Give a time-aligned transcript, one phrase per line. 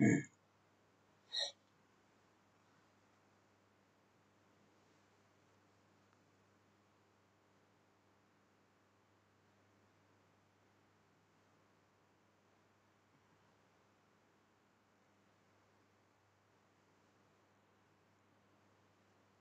[0.00, 0.06] Ừ.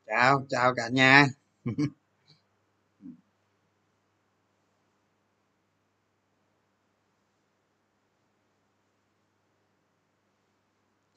[0.05, 1.27] chào chào cả nhà.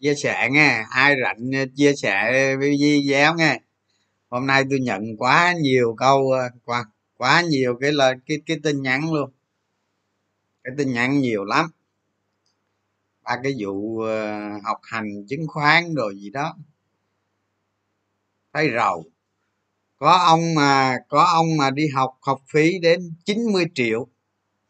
[0.03, 0.85] chia sẻ nghe.
[0.91, 3.61] Ai rảnh ờ, chia sẻ video nghe.
[4.31, 6.85] Hôm nay tôi nhận quá nhiều câu ờ, quá
[7.19, 9.31] quá nhiều cái lời, cái cái tin nhắn luôn.
[10.65, 11.67] Cái tin nhắn nhiều lắm.
[13.25, 16.55] Ba cái vụ ờ, học hành chứng khoán rồi gì đó.
[18.53, 19.05] Thấy rầu.
[19.99, 24.09] Có ông mà, có ông mà đi học học phí đến 90 triệu.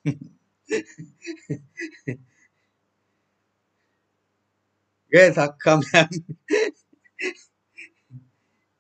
[5.13, 5.81] ghê thật, không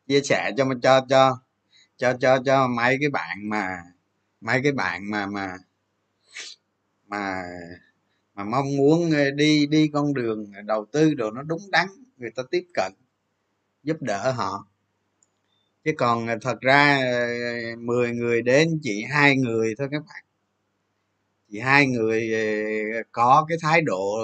[0.08, 1.38] chia sẻ cho cho cho
[1.98, 3.78] cho cho cho mấy cái bạn mà,
[4.42, 5.56] mấy cái bạn mà mà
[7.08, 7.42] mà
[8.34, 11.88] mà mong muốn ờ, đi đi con đường đầu tư đồ nó đúng đắn,
[12.18, 12.92] người ta tiếp cận,
[13.84, 14.66] giúp đỡ họ.
[15.84, 20.24] Chứ còn ờ, thật ra ờ, 10 người đến chỉ hai người thôi các bạn.
[21.50, 22.30] Chỉ hai người
[23.12, 24.16] có cái thái độ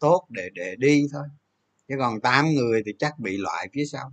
[0.00, 1.22] tốt để để đi thôi
[1.90, 4.12] chứ còn tám người thì chắc bị loại phía sau.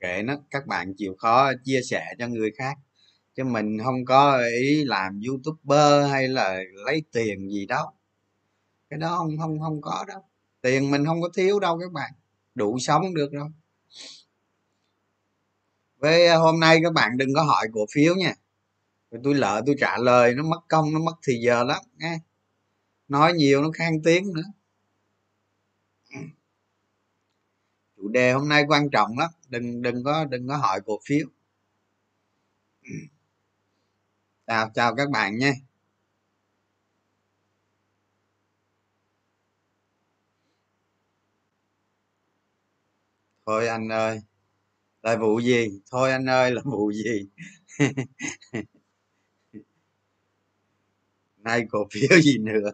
[0.00, 2.78] Kệ nó, các bạn chịu khó chia sẻ cho người khác.
[3.36, 7.86] Chứ mình không có ý làm youtuber hay là lấy tiền gì đâu
[8.90, 10.20] cái đó không không không có đâu.
[10.60, 12.12] Tiền mình không có thiếu đâu các bạn.
[12.54, 13.48] Đủ sống được đâu.
[15.96, 18.34] Với hôm nay các bạn đừng có hỏi cổ phiếu nha.
[19.24, 22.18] Tôi lỡ tôi trả lời, nó mất công, nó mất thì giờ lắm, nghe
[23.10, 24.42] nói nhiều nó khang tiếng nữa.
[26.14, 26.20] Ừ.
[27.96, 31.26] Chủ đề hôm nay quan trọng lắm, đừng đừng có đừng có hỏi cổ phiếu.
[32.82, 32.90] Ừ.
[34.46, 35.52] Chào chào các bạn nha.
[43.46, 44.20] Thôi anh ơi,
[45.02, 45.68] là vụ gì?
[45.92, 47.28] Thôi anh ơi, là vụ gì?
[51.36, 52.70] Nay cổ phiếu gì nữa?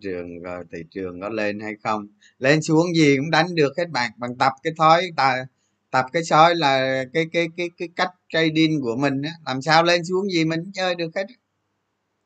[0.00, 2.06] Trường rồi thị trường có lên hay không?
[2.38, 5.46] Lên xuống gì cũng đánh được hết bạn bằng tập cái thói, ta,
[5.90, 9.30] tập cái sói là cái cái cái cái cách trading của mình á.
[9.46, 11.26] Làm sao lên xuống gì mình chơi được hết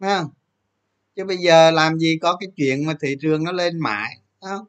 [0.01, 0.31] Đúng không?
[1.17, 4.67] Chứ bây giờ làm gì có cái chuyện mà thị trường nó lên mãi không?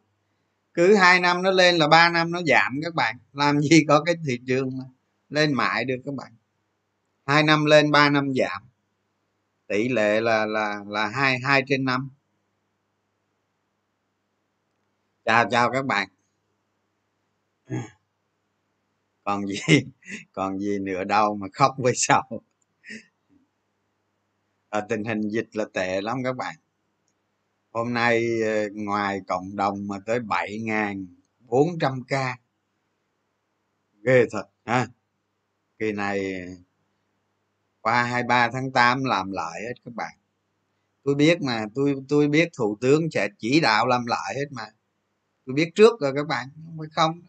[0.73, 3.17] Cứ hai năm nó lên là ba năm nó giảm các bạn.
[3.33, 4.83] Làm gì có cái thị trường mà
[5.29, 6.31] lên mãi được các bạn.
[7.25, 8.61] Hai năm lên, ba năm giảm.
[9.67, 12.09] Tỷ lệ là là là hai hai trên năm.
[15.29, 16.09] Chào chào các bạn.
[19.23, 19.55] Còn gì?
[20.31, 22.41] Còn gì nữa đâu mà khóc với sầu.
[24.69, 26.55] À, tình hình dịch là tệ lắm các bạn.
[27.71, 31.07] Hôm nay ờ, ngoài cộng đồng mà tới bảy ngàn
[31.39, 32.37] bốn trăm ca.
[34.03, 34.87] Ghê thật ha.
[35.79, 36.45] Kỳ này
[37.81, 40.17] qua 23 tháng 8 làm lại hết các bạn.
[41.03, 44.65] Tôi biết mà tôi tôi biết thủ tướng sẽ chỉ đạo làm lại hết mà
[45.53, 47.21] biết trước rồi các bạn không phải không.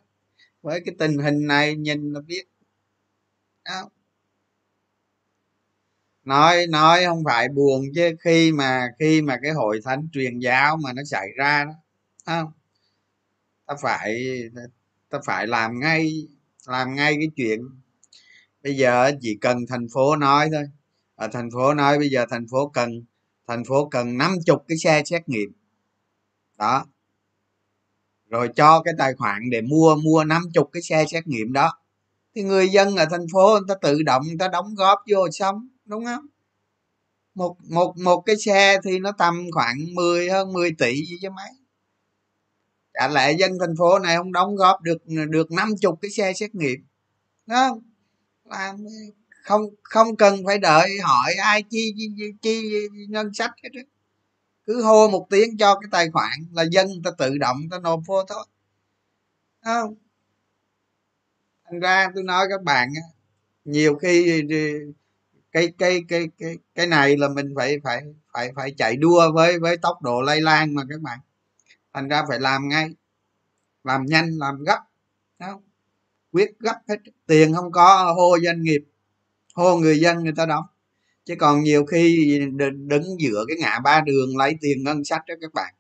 [0.62, 2.44] Với cái tình hình này nhìn là biết.
[3.64, 3.91] Đó.
[6.25, 10.76] nói nói không phải buồn chứ, khi mà khi mà cái hội thánh truyền giáo
[10.76, 11.72] mà nó xảy ra đó
[12.26, 12.53] không?
[13.66, 14.41] Ta phải
[15.10, 16.28] ta phải làm ngay
[16.66, 17.60] làm ngay cái chuyện.
[18.62, 20.64] Bây giờ chỉ cần thành phố nói thôi.
[21.14, 23.04] Ở thành phố nói, bây giờ thành phố cần,
[23.48, 25.53] thành phố cần năm chục cái xe xét nghiệm.
[26.59, 26.86] Đó
[28.30, 31.72] rồi cho cái tài khoản để mua mua năm chục cái xe xét nghiệm đó.
[32.34, 35.30] Thì người dân ở thành phố người ta tự động người ta đóng góp vô
[35.32, 36.27] xong đúng không?
[37.34, 41.30] Một một một cái xe thì nó tầm khoảng 10 hơn 10 tỷ gì chứ
[41.30, 41.50] mấy.
[42.94, 44.98] Chả lẽ dân thành phố này không đóng góp được
[45.30, 46.80] được năm chục cái xe xét nghiệm
[47.47, 47.82] đó không?
[48.44, 48.77] Làm
[49.44, 53.82] không không cần phải đợi hỏi ai chi chi, chi, chi ngân sách hết đó
[54.70, 58.00] cứ hô một tiếng cho cái tài khoản là dân ta tự động ta nộp
[58.06, 58.46] vô thôi.
[59.64, 59.94] Không?
[61.64, 62.88] Thành ra tôi nói các bạn
[63.64, 64.42] nhiều khi
[65.52, 68.02] cái cái cái cái cái này là mình phải phải
[68.32, 71.18] phải phải chạy đua với với tốc độ lây lan mà các bạn.
[71.92, 72.90] Thành ra phải làm ngay,
[73.84, 74.80] làm nhanh, làm gấp
[75.38, 75.62] không?
[76.32, 76.96] Quyết gấp hết
[77.26, 78.84] tiền không có, hô doanh nghiệp,
[79.54, 80.64] hô người dân người ta đóng
[81.24, 82.38] chứ còn nhiều khi
[82.86, 85.74] đứng giữa cái ngã ba đường lấy tiền ngân sách đó các bạn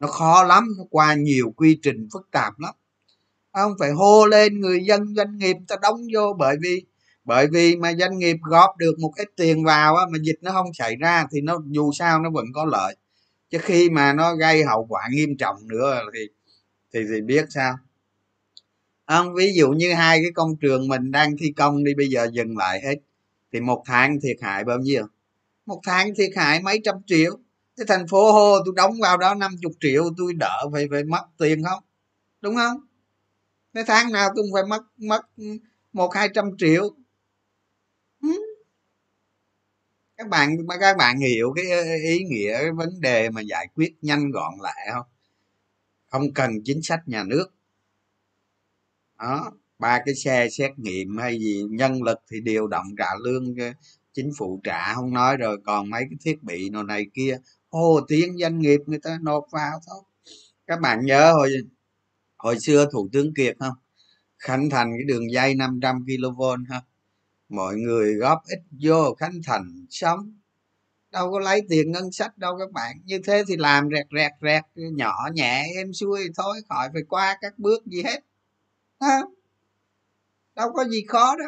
[0.00, 2.74] nó khó lắm nó qua nhiều quy trình phức tạp lắm.
[3.52, 6.84] Không phải hô lên người dân doanh nghiệp ta đóng vô bởi vì
[7.24, 10.52] bởi vì mà doanh nghiệp góp được một ít tiền vào á, mà dịch nó
[10.52, 12.96] không xảy ra thì nó dù sao nó vẫn có lợi.
[13.50, 16.20] Chứ khi mà nó gây hậu quả nghiêm trọng nữa thì
[16.94, 17.78] thì thì biết sao?
[19.06, 22.28] Không ví dụ như hai cái công trường mình đang thi công đi bây giờ
[22.32, 22.96] dừng lại hết
[23.52, 25.06] thì một tháng thiệt hại bao nhiêu?
[25.66, 27.38] Một tháng thiệt hại mấy trăm triệu.
[27.76, 31.24] Cái thành phố hô, tôi đóng vào đó 50 triệu, tôi đỡ phải phải mất
[31.38, 31.84] tiền không?
[32.40, 32.76] Đúng không?
[33.74, 35.22] Cái tháng nào tôi phải mất mất
[35.92, 36.90] một, hai trăm triệu.
[40.16, 41.64] Các bạn các bạn hiểu cái
[42.02, 45.06] ý nghĩa cái vấn đề mà giải quyết nhanh gọn lại không?
[46.08, 47.46] Không cần chính sách nhà nước.
[49.18, 53.56] Đó ba cái xe xét nghiệm hay gì, nhân lực thì điều động trả lương
[53.58, 53.72] ờ,
[54.12, 57.38] chính phủ trả, không nói rồi còn mấy cái thiết bị nào này kia.
[57.68, 60.02] Ô, tiếng doanh nghiệp người ta nộp vào thôi.
[60.66, 61.50] Các bạn nhớ hồi
[62.36, 63.74] hồi xưa thủ tướng kiệt không?
[64.38, 66.82] Khánh thành cái đường dây 500 kV ha?
[67.48, 70.40] Mọi người góp ít vô khánh thành, sống.
[71.12, 72.96] Đâu có lấy tiền ngân sách đâu các bạn.
[73.04, 77.36] Như thế thì làm rẹt rẹt rẹt, nhỏ nhẹ em xuôi, thôi, khỏi phải qua
[77.40, 78.20] các bước gì hết.
[79.00, 79.20] Ha
[80.54, 81.44] đâu có gì khó đó.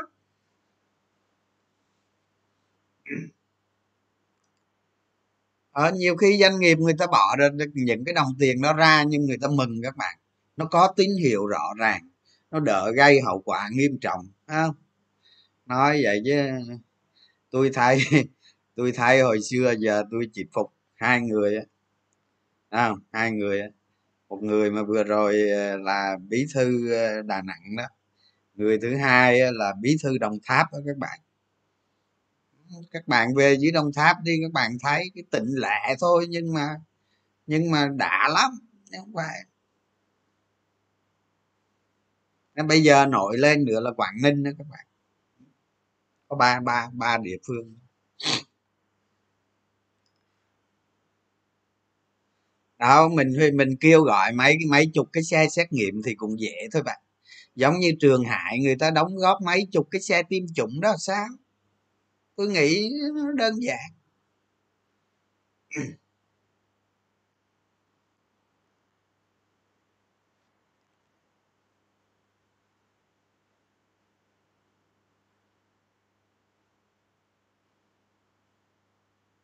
[5.72, 9.02] ở nhiều khi doanh nghiệp người ta bỏ ra những cái đồng tiền đó ra
[9.02, 10.18] nhưng người ta mừng các bạn.
[10.56, 12.08] Nó có tín hiệu rõ ràng.
[12.50, 14.74] Nó đỡ gây hậu quả nghiêm trọng không?
[15.66, 16.34] Nói vậy chứ,
[17.50, 17.98] tôi thấy
[18.76, 21.64] tôi thấy hồi xưa giờ tôi chỉ phục hai người á.
[23.12, 23.60] Hai người
[24.28, 27.84] một người mà vừa rồi ờ, là bí thư ờ, đà nẵng đó
[28.54, 31.20] người thứ hai là bí thư đồng tháp đó các bạn.
[32.90, 36.52] Các bạn về dưới đồng tháp đi, các bạn thấy cái tịnh lệ thôi, nhưng
[36.52, 36.76] mà
[37.46, 38.50] nhưng mà đã lắm
[38.98, 39.38] không phải.
[42.54, 44.86] Nên bây giờ nổi lên nữa là quảng ninh đó các bạn.
[46.28, 47.74] Có ba ba ba địa phương.
[52.78, 56.68] Đó, mình mình kêu gọi mấy mấy chục cái xe xét nghiệm thì cũng dễ
[56.72, 57.00] thôi bạn
[57.54, 60.94] giống như trường hải, người ta đóng góp mấy chục cái xe tiêm chủng đó
[60.98, 61.26] sao?
[62.36, 63.90] Tôi nghĩ nó đơn giản.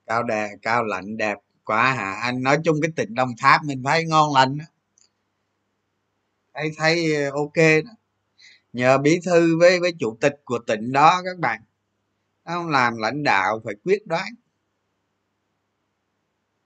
[0.06, 2.12] Cao đẹp cao lạnh đẹp quá hả?
[2.22, 4.64] Anh nói chung cái tỉnh đồng tháp mình thấy ngon lành đó
[6.58, 7.90] thấy thấy ok đó
[8.72, 11.60] nhờ bí thư với với chủ tịch của tỉnh đó các bạn.
[12.44, 14.26] Không làm lãnh đạo phải quyết đoán.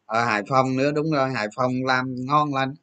[0.07, 2.75] Ở hải phòng nữa đúng rồi hải phòng làm ngon lành.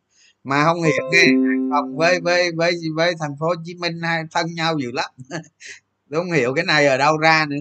[0.44, 4.02] Mà không hiểu nghe hải phòng với với với với thành phố hồ chí minh
[4.04, 5.12] hai thân nhau dữ lắm.
[6.08, 7.58] Đúng hiểu cái này ở đâu ra nữa.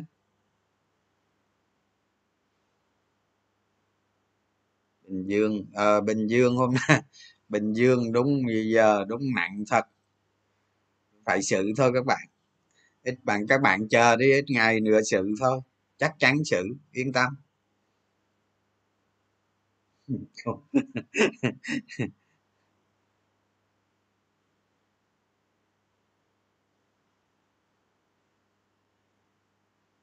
[5.08, 7.02] Bình dương à, bình dương hôm nay
[7.48, 8.42] bình dương đúng
[8.74, 9.84] giờ, đúng nặng thật.
[11.26, 12.26] Phải xử thôi các bạn.
[13.04, 15.60] Ít bạn, các bạn chờ đi, ít ngày nữa xử thôi.
[15.98, 16.62] Chắc chắn xử,
[16.92, 17.36] yên tâm.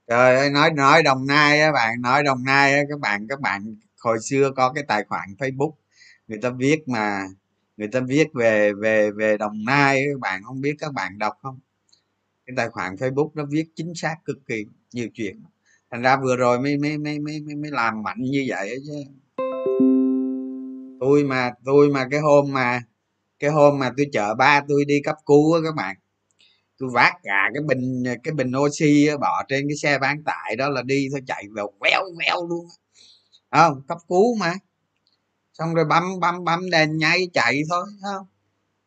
[0.07, 3.41] Trời ơi, nói nói đồng nai á bạn, nói đồng nai á, các bạn các
[3.41, 5.71] bạn, hồi xưa có cái tài khoản facebook
[6.27, 7.23] người ta viết mà,
[7.77, 11.33] người ta viết về về về đồng nai các bạn không biết các bạn đọc
[11.41, 11.59] không?
[12.45, 15.43] Cái tài khoản facebook nó viết chính xác cực kỳ nhiều chuyện.
[15.91, 18.93] Thành ra vừa rồi mới mới mới mới mới làm mạnh như vậy chứ.
[20.99, 22.83] Tôi mà tôi mà cái hôm mà,
[23.39, 25.95] cái hôm mà tôi chở ba tôi đi cấp cứu á các bạn,
[26.77, 30.69] tôi vác cả cái bình cái bình oxy bỏ trên cái xe bán tải đó
[30.69, 32.65] là đi thôi, chạy vào queo queo luôn
[33.51, 34.53] không, cấp cứu mà
[35.59, 38.27] xong rồi bấm bấm bấm đèn nháy chạy thôi không?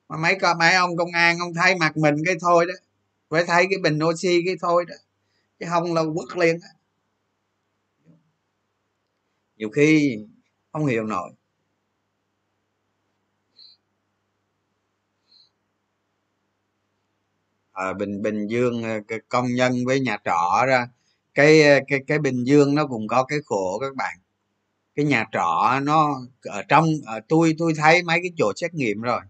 [0.09, 2.75] Mà mấy con mấy ông công an ông thấy mặt mình cái thôi đó.
[3.31, 4.95] Phải thấy cái bình oxy cái thôi đó.
[5.61, 6.69] Chứ không là quất liền đó.
[9.57, 10.19] nhiều khi
[10.73, 11.31] không hiểu nổi.
[17.73, 20.89] À, bình bình dương ờ, công nhân với nhà trọ ra
[21.35, 24.19] cái ờ, cái cái bình dương nó cũng có cái khổ các bạn
[24.99, 29.00] cái nhà trọ nó ở trong ở tôi tôi thấy mấy cái chỗ xét nghiệm
[29.00, 29.21] rồi.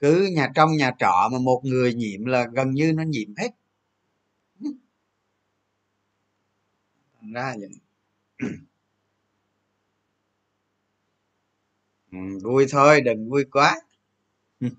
[0.00, 3.48] Cứ nhà trong nhà trọ mà một người nhiễm là gần như nó nhiễm hết.
[7.20, 7.70] Thành ra vậy.
[12.12, 13.80] Ừ, vui thôi đừng vui quá.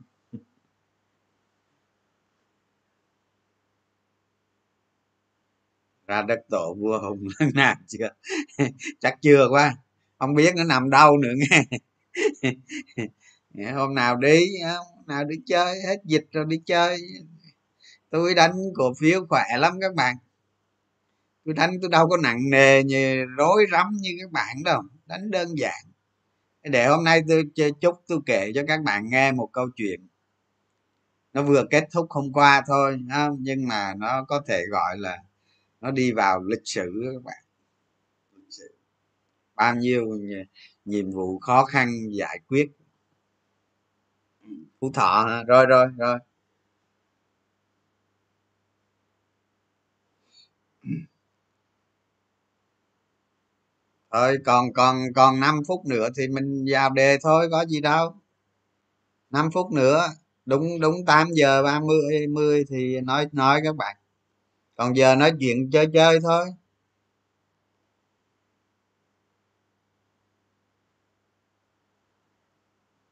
[6.07, 8.09] Ra đất tổ vua hùng lần nào chưa?
[8.99, 9.75] Chắc chưa quá
[10.19, 11.63] không biết nó nằm đâu nữa nghe.
[13.53, 16.97] Dạ, hôm nào đi hôm nào đi chơi, hết dịch rồi đi chơi.
[18.09, 20.15] Tôi đánh cổ phiếu khỏe lắm các bạn.
[21.45, 25.31] Tôi đánh, tôi đâu có nặng nề như, rối rắm như các bạn đâu, đánh
[25.31, 25.83] đơn giản.
[26.63, 27.43] Để hôm nay tôi
[27.81, 30.07] chúc tôi kể cho các bạn nghe một câu chuyện.
[31.33, 32.97] Nó vừa kết thúc hôm qua thôi
[33.39, 35.17] nhưng mà nó có thể gọi là
[35.81, 37.43] nó đi vào lịch sử các bạn
[39.59, 40.05] bao nhiêu
[40.85, 42.71] nhiệm vụ khó khăn giải quyết.
[44.81, 46.19] Phú thọ rồi rồi rồi.
[54.11, 58.15] Thôi, còn còn còn 5 phút nữa thì mình vào đề thôi, có gì đâu.
[59.29, 60.07] 5 phút nữa,
[60.45, 63.95] đúng đúng 8 giờ 30 10 thì nói nói các bạn.
[64.77, 66.45] Còn giờ nói chuyện chơi chơi thôi.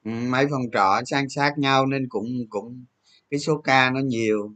[0.07, 2.85] Ừ, mấy phòng trọ san sát nhau nên cũng cũng
[3.29, 4.53] cái số ca nó nhiều.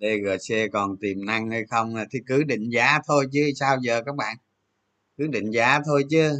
[0.00, 4.16] DGC còn tiềm năng hay không thì cứ định giá thôi chứ sao giờ các
[4.16, 4.36] bạn?
[5.18, 6.30] Cứ định giá thôi chứ.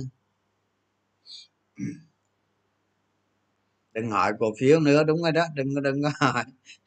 [3.95, 6.45] Đừng hỏi cổ phiếu nữa, đúng rồi đó, đừng đừng có hỏi.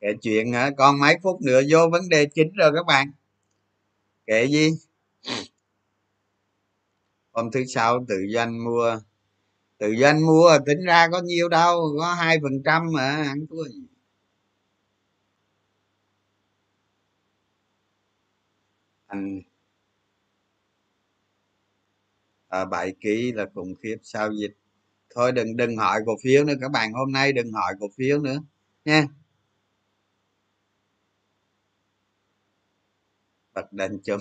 [0.05, 0.71] kể chuyện hả?
[0.77, 3.11] Còn mấy phút nữa vô vấn đề chính rồi các bạn.
[4.27, 4.69] Kể gì?
[7.31, 8.99] Hôm thứ sáu tự doanh mua.
[9.77, 13.45] Tự doanh mua à, tính ra có nhiêu đâu có hai phần trăm mà ăn
[13.49, 13.81] thua gì.
[19.07, 19.41] Anh
[22.47, 24.57] ờ, à, bảy ký là khủng khiếp sao dịch
[25.15, 28.19] thôi đừng đừng hỏi cổ phiếu nữa các bạn hôm nay đừng hỏi cổ phiếu
[28.19, 28.37] nữa
[28.85, 29.07] nha.
[33.55, 34.19] Bật đèn chùm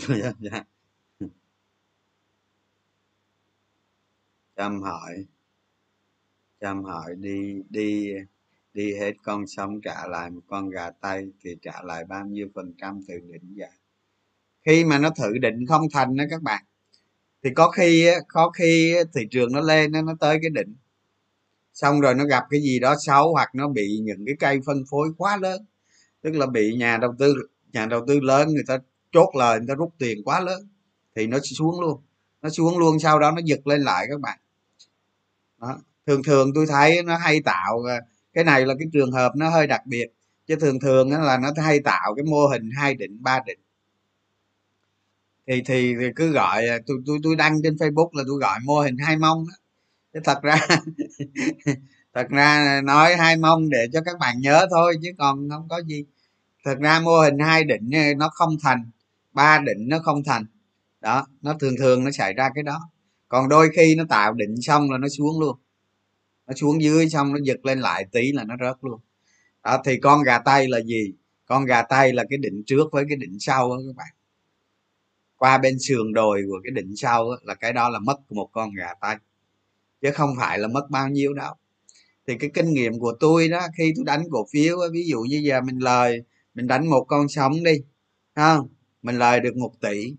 [4.56, 5.26] chăm hỏi.
[6.60, 8.12] Chăm hỏi đi đi
[8.74, 12.48] đi hết con sống trả lại một con gà tây thì trả lại bao nhiêu
[12.54, 13.66] phần trăm từ định giá.
[14.66, 16.64] Khi mà nó thử định không thành đó các bạn,
[17.42, 20.74] thì có khi có khi thị trường nó lên nó tới cái đỉnh
[21.72, 24.84] xong rồi nó gặp cái gì đó xấu hoặc nó bị những cái cây phân
[24.90, 25.64] phối quá lớn,
[26.20, 27.34] tức là bị nhà đầu tư,
[27.72, 28.78] nhà đầu tư lớn người ta
[29.14, 30.68] chốt lời người ta rút tiền quá lớn
[31.14, 32.00] thì nó xuống luôn.
[32.42, 34.38] Nó xuống luôn sau đó nó giật lên lại các bạn.
[35.60, 35.78] Đó.
[36.06, 38.00] thường thường tôi thấy nó hay tạo à,
[38.32, 40.06] cái này là cái trường hợp nó hơi đặc biệt
[40.46, 43.58] chứ thường thường là nó hay tạo cái mô hình hai định ba định.
[45.46, 48.58] Thì thì, thì cứ gọi à, tôi tôi tôi đăng trên facebook là tôi gọi
[48.64, 49.54] mô hình hai mông đó.
[50.14, 50.66] Chứ thật ra
[52.14, 55.82] thật ra nói hai mông để cho các bạn nhớ thôi chứ còn không có
[55.86, 56.04] gì.
[56.64, 58.90] Thật ra mô hình hai định à, nó không thành
[59.34, 60.46] ba định nó không thành.
[61.00, 62.80] Đó nó thường thường nó xảy ra cái đó.
[63.28, 65.56] Còn đôi khi nó tạo định xong là nó xuống luôn.
[66.46, 69.00] Nó xuống dưới xong nó giật lên lại tí là nó rớt luôn.
[69.64, 71.14] Đó thì con gà tây là gì?
[71.46, 74.08] Con gà tây là cái định trước với cái định sau đó các bạn.
[75.36, 78.48] Qua bên sườn đồi của cái định sau đó, là cái đó là mất một
[78.52, 79.16] con gà tây
[80.02, 81.54] chứ không phải là mất bao nhiêu đâu.
[82.26, 85.42] Thì cái kinh nghiệm của tôi đó khi tôi đánh cổ phiếu ví dụ như
[85.44, 86.22] giờ mình lời
[86.54, 87.72] mình đánh một con sống đi
[88.34, 88.68] không
[89.04, 90.14] mình lời được một tỷ,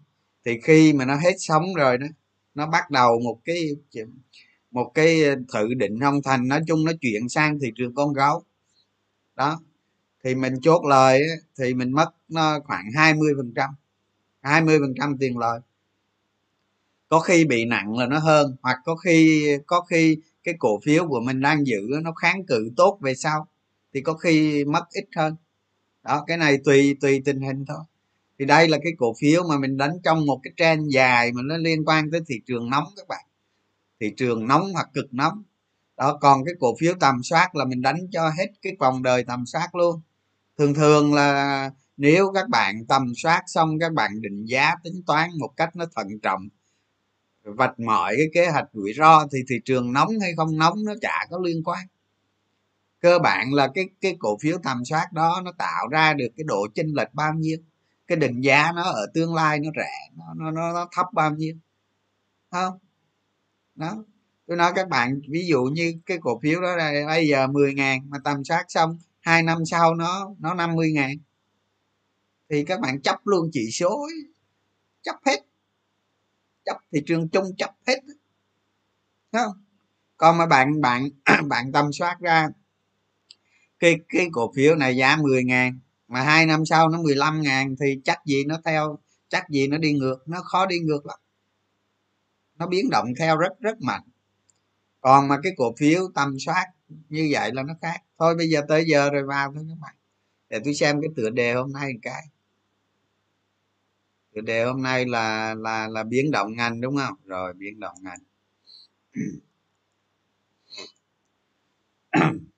[0.46, 2.08] thì khi mà nó hết sống rồi đó,
[2.56, 3.70] nó bắt đầu một cái
[4.72, 5.22] một cái
[5.54, 8.44] thử định không thành nói chung nó chuyển sang thị trường con gấu.
[9.36, 9.60] Đó,
[10.24, 11.22] thì mình chốt lời
[11.60, 13.70] thì mình mất nó khoảng 20 phần trăm
[14.42, 15.60] 20 phần trăm tiền lời.
[17.10, 21.08] Có khi bị nặng là nó hơn, hoặc có khi có khi cái cổ phiếu
[21.08, 23.48] của mình đang giữ nó kháng cự tốt về sau,
[23.94, 25.36] thì có khi mất ít hơn.
[26.04, 27.80] Đó, cái này tùy tùy tình hình thôi
[28.39, 31.42] thì đây là cái cổ phiếu mà mình đánh trong một cái trend dài mà
[31.46, 33.25] nó liên quan tới thị trường nóng các bạn.
[34.00, 35.44] Thị trường nóng hoặc cực nóng.
[35.98, 39.24] Đó, còn cái cổ phiếu tầm soát là mình đánh cho hết cái vòng đời
[39.24, 40.01] tầm soát luôn.
[40.58, 45.30] Thường thường là nếu các bạn tầm soát xong, các bạn định giá tính toán
[45.39, 46.50] một cách nó thận trọng,
[47.44, 50.94] vạch mọi cái kế hoạch rủi ro thì thị trường nóng hay không nóng nó
[51.01, 51.88] chả có liên quan.
[53.00, 56.44] Cơ bản là cái cái cổ phiếu tầm soát đó nó tạo ra được cái
[56.48, 57.58] độ chênh lệch bao nhiêu?
[58.07, 61.31] Cái định giá nó ở tương lai nó rẻ nó nó nó, nó thấp bao
[61.31, 61.55] nhiêu
[62.51, 62.77] không?
[63.75, 64.03] Đó.
[64.47, 67.74] Tôi nói các bạn ví dụ như cái cổ phiếu đó là bây giờ 10
[67.74, 71.17] ngàn mà tầm soát xong hai năm sau nó nó 50 ngàn
[72.50, 74.07] thì các bạn chấp luôn chỉ số
[75.01, 75.39] chấp hết.
[76.65, 78.00] Chấp thị trường chung chấp hết
[79.31, 79.51] không?
[80.17, 81.09] Còn mà bạn bạn
[81.50, 82.50] bạn tầm soát ra
[83.79, 87.75] cái cái cổ phiếu này giá 10 ngàn mà hai năm sau nó 15 ngàn
[87.79, 91.19] thì chắc gì nó theo, chắc gì nó đi ngược, nó khó đi ngược lắm.
[92.59, 94.03] Nó biến động theo rất rất mạnh.
[95.01, 96.65] Còn mà cái cổ phiếu tầm soát
[97.09, 98.01] như vậy là nó khác.
[98.19, 99.95] Thôi bây giờ tới giờ rồi vào thôi các bạn.
[100.50, 102.24] Để tôi xem cái tựa đề hôm nay một cái.
[104.35, 107.15] Tựa đề hôm nay là là là biến động ngành đúng không?
[107.25, 108.19] Rồi, biến động ngành.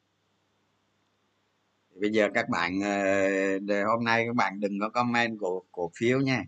[2.02, 6.20] bây giờ các bạn ờ, hôm nay các bạn đừng có comment cổ cổ phiếu
[6.20, 6.44] nha.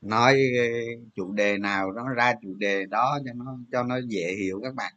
[0.00, 0.64] Nói ờ,
[1.14, 4.74] chủ đề nào nó ra chủ đề đó cho nó cho nó dễ hiểu các
[4.74, 4.92] bạn.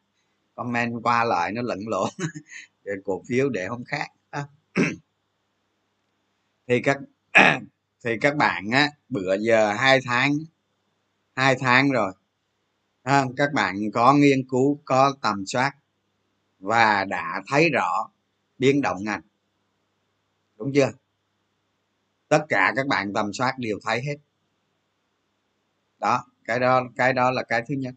[0.55, 2.09] Comment qua lại nó lẫn lộn
[2.85, 4.07] về cổ phiếu để không khác
[6.67, 6.97] thì các
[8.03, 10.33] thì các bạn á bữa giờ hai tháng
[11.35, 12.13] hai tháng rồi
[13.03, 15.71] à, các bạn có nghiên cứu có tầm soát
[16.59, 18.09] và đã thấy rõ
[18.57, 19.21] biến động ngành
[20.57, 20.91] đúng chưa?
[22.27, 24.15] Tất cả các bạn tầm soát đều thấy hết.
[25.99, 27.95] Đó, cái đó cái đó là cái thứ nhất.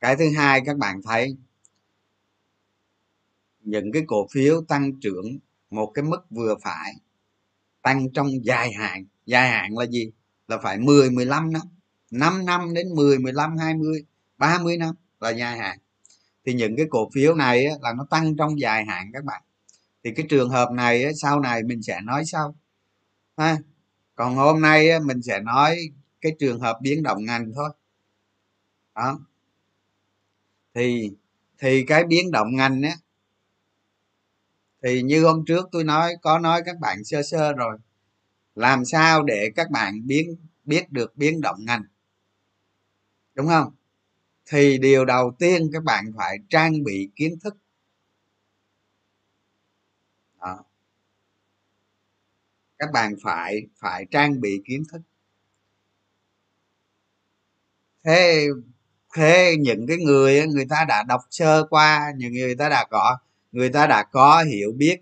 [0.00, 1.36] Cái thứ hai, các bạn thấy
[3.60, 5.38] những cái cổ phiếu tăng trưởng
[5.70, 6.92] một cái mức vừa phải
[7.82, 9.04] tăng trong dài hạn.
[9.26, 10.10] Dài hạn là gì?
[10.48, 11.62] Là phải 10 15 năm.
[12.10, 14.04] 5 năm đến 10 15 20
[14.38, 15.78] 30 năm là dài hạn.
[16.46, 19.42] Thì những cái cổ phiếu này là nó tăng trong dài hạn các bạn
[20.04, 22.54] thì cái trường hợp này sau này mình sẽ nói sau.
[23.36, 23.58] Ha?
[24.14, 25.76] Còn hôm nay mình sẽ nói
[26.20, 27.70] cái trường hợp biến động ngành thôi.
[28.94, 29.18] Đó.
[30.74, 31.10] Thì
[31.58, 32.96] thì cái biến động ngành á,
[34.82, 37.78] thì như hôm trước tôi nói, có nói các bạn sơ sơ rồi.
[38.54, 41.82] Làm sao để các bạn biến, biết được biến động ngành?
[43.34, 43.72] Đúng không?
[44.46, 47.56] Thì điều đầu tiên các bạn phải trang bị kiến thức
[50.40, 50.64] đó
[52.82, 55.00] các bạn phải phải trang bị kiến thức.
[58.04, 58.48] Thế
[59.14, 63.18] thế những cái người người ta đã đọc sơ qua, những người ta đã có,
[63.52, 65.00] người ta đã có hiểu biết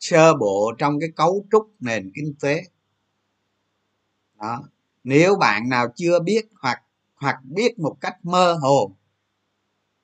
[0.00, 2.62] sơ bộ trong cái cấu trúc nền kinh tế.
[4.40, 4.62] Đó.
[5.04, 6.82] Nếu bạn nào chưa biết hoặc
[7.14, 8.96] hoặc biết một cách mơ hồ,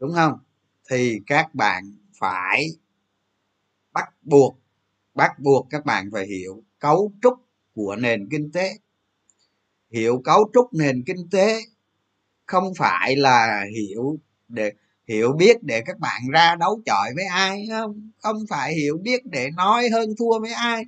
[0.00, 0.38] đúng không?
[0.90, 1.84] Thì các bạn
[2.20, 2.66] phải
[3.92, 4.58] bắt buộc
[5.18, 7.34] bắt buộc các bạn phải hiểu cấu trúc
[7.74, 8.78] của nền kinh tế.
[9.90, 11.60] Hiểu cấu trúc nền kinh tế
[12.46, 14.72] không phải là hiểu để,
[15.08, 19.26] hiểu biết để các bạn ra đấu chọi với ai, không không phải hiểu biết
[19.26, 20.84] để nói hơn thua với ai.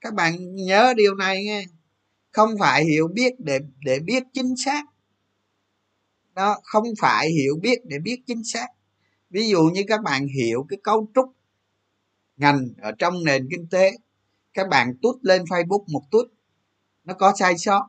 [0.00, 1.64] Các bạn nhớ điều này nghe.
[2.32, 4.84] Không phải hiểu biết để để biết chính xác.
[6.34, 8.66] Đó, không phải hiểu biết để biết chính xác.
[9.30, 11.32] Ví dụ như các bạn hiểu cái cấu trúc
[12.42, 13.92] ngành ở trong nền kinh tế.
[14.54, 16.26] Các bạn tút lên facebook một tút
[17.04, 17.88] nó có sai sót.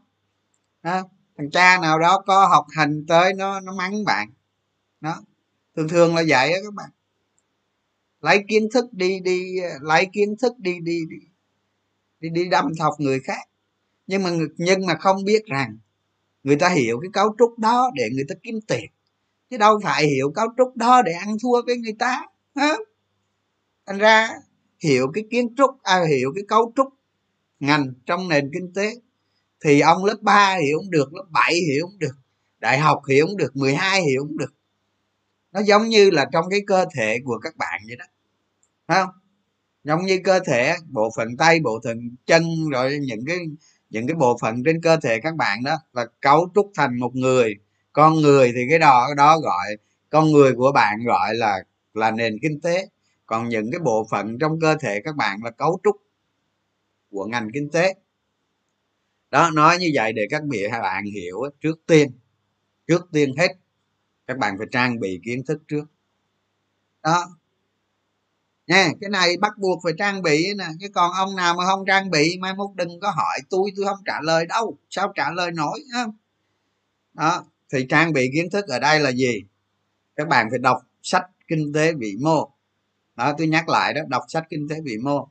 [0.84, 1.04] Đó.
[1.38, 4.30] thằng cha nào đó có học hành tới nó nó mắng bạn.
[5.02, 5.16] Đó
[5.76, 6.90] thường thường là vậy á các bạn.
[8.22, 11.18] Lấy kiến thức đi đi lấy kiến thức đi đi đi
[12.20, 13.50] đi, đi đâm thọc người khác.
[14.08, 15.78] Nhưng mà nhưng mà không biết rằng
[16.44, 18.86] người ta hiểu cái cấu trúc đó để người ta kiếm tiền.
[19.50, 22.22] Chứ đâu phải hiểu cấu trúc đó để ăn thua với người ta
[22.56, 22.93] không?
[23.86, 24.30] Anh ra
[24.80, 26.88] hiểu cái kiến trúc à, hiểu cái cấu trúc
[27.60, 28.94] ngành trong nền kinh tế
[29.66, 32.16] thì ông lớp 3 hiểu không được lớp 7 hiểu không được
[32.60, 34.54] đại học hiểu không được 12 hiểu không được.
[35.52, 38.06] Nó giống như là trong cái cơ thể của các bạn vậy đó
[38.88, 39.10] phải không?
[39.84, 43.38] Giống như cơ thể bộ phận tay bộ phận chân rồi những cái
[43.90, 47.16] những cái bộ phận trên cơ thể các bạn đó là cấu trúc thành một
[47.16, 47.56] người.
[47.94, 49.68] Con người thì cái đó đó gọi
[50.10, 52.88] con người của bạn gọi là là nền kinh tế
[53.34, 55.96] còn những cái bộ phận trong cơ thể các bạn là cấu trúc
[57.12, 57.96] của ngành kinh tế.
[59.32, 60.44] Đó, nói như vậy để các
[60.82, 62.12] bạn hiểu trước tiên.
[62.88, 63.48] Trước tiên hết,
[64.28, 65.84] các bạn phải trang bị kiến thức trước.
[67.04, 67.38] Đó.
[68.68, 70.66] Nha cái này bắt buộc phải trang bị nè.
[70.80, 73.86] Chứ còn ông nào mà không trang bị, mai mốt đừng có hỏi tôi tôi
[73.86, 74.78] không trả lời đâu.
[74.90, 76.12] Sao trả lời nổi không
[77.14, 79.42] đó, thì trang bị kiến thức ở đây là gì?
[80.16, 82.54] Các bạn phải đọc sách kinh tế vĩ mô
[83.16, 85.28] đó tôi nhắc lại đó, đọc sách kinh tế vĩ mô.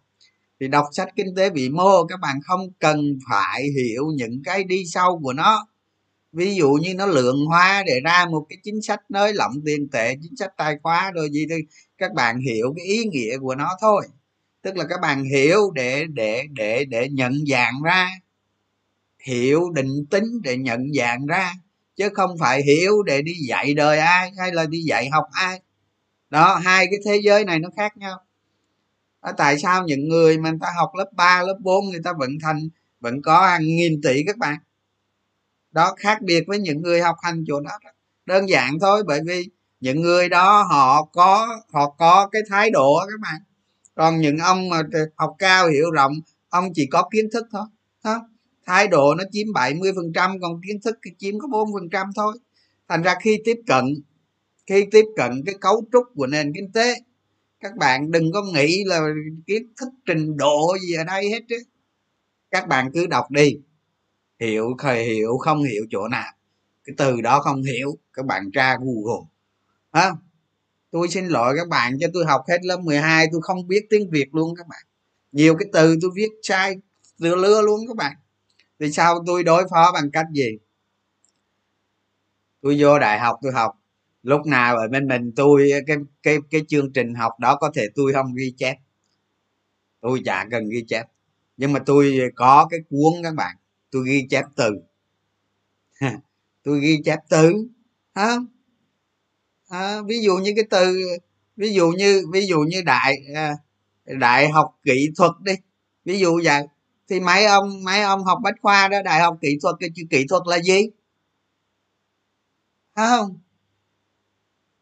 [0.60, 4.64] Thì đọc sách kinh tế vĩ mô, các bạn không cần phải hiểu những cái
[4.64, 5.66] đi sâu của nó.
[6.32, 9.88] Ví dụ như nó lượng hóa để ra một cái chính sách nới lỏng tiền
[9.88, 11.56] tệ, chính sách tài khoá, rồi gì thì
[11.98, 14.08] các bạn hiểu cái ý nghĩa của nó thôi.
[14.62, 18.10] Tức là các bạn hiểu để để để để nhận dạng ra.
[19.24, 21.52] Hiểu định tính để nhận dạng ra.
[21.96, 25.60] Chứ không phải hiểu để đi dạy đời ai, hay là đi dạy học ai
[26.32, 28.18] đó hai cái thế giới này nó khác nhau.
[29.22, 32.12] Đó, tại sao những người mà người ta học lớp 3, lớp 4 người ta
[32.18, 32.68] vẫn thành
[33.00, 34.58] vẫn có hàng nghìn tỷ các bạn?
[35.70, 37.70] Đó khác biệt với những người học hành chỗ đó
[38.26, 39.48] đơn giản thôi bởi vì
[39.80, 43.40] những người đó họ có họ có cái thái độ các bạn.
[43.94, 44.82] Còn những ông mà
[45.16, 46.12] học cao hiểu rộng
[46.48, 47.64] ông chỉ có kiến thức thôi
[48.04, 48.28] đó.
[48.66, 51.88] thái độ nó chiếm 70 phần trăm còn kiến thức thì chiếm có 4 phần
[51.90, 52.38] trăm thôi.
[52.88, 53.84] Thành ra khi tiếp cận
[54.66, 56.94] khi tiếp cận cái cấu trúc của nền kinh tế,
[57.60, 59.00] các bạn đừng có nghĩ là
[59.46, 61.62] kiến thức trình độ gì ở đây hết chứ.
[62.50, 63.58] Các bạn cứ đọc đi,
[64.40, 66.32] hiểu khởi hiểu, không hiểu chỗ nào.
[66.84, 69.28] Cái từ đó không hiểu, các bạn tra google.
[69.92, 70.12] Ha
[70.90, 74.10] tôi xin lỗi các bạn cho tôi học hết lớp 12 tôi không biết tiếng
[74.10, 74.82] việt luôn các bạn.
[75.32, 76.76] Nhiều cái từ tôi viết sai
[77.18, 78.16] lừa lưa luôn các bạn.
[78.80, 80.58] Thì sao tôi đối phó bằng cách gì?
[82.62, 83.81] Tôi vô đại học, tôi học
[84.22, 87.88] lúc nào ở bên mình tôi cái cái cái chương trình học đó có thể
[87.94, 88.76] tôi không ghi chép.
[90.00, 91.06] Tôi chả cần ghi chép.
[91.56, 93.56] Nhưng mà tôi có cái cuốn các bạn
[93.90, 94.70] tôi ghi chép từ.
[96.64, 97.52] Tôi ghi chép từ
[98.14, 98.36] hả?
[99.68, 100.98] À, ví dụ như cái từ
[101.56, 103.54] ví dụ như ví dụ như đại à,
[104.04, 105.52] đại học kỹ thuật đi.
[106.04, 106.66] Ví dụ vậy.
[107.08, 110.02] Thì mấy ông mấy ông học bách khoa đó đại học kỹ thuật cái chữ
[110.10, 110.90] kỹ thuật là gì?
[112.96, 113.38] Không?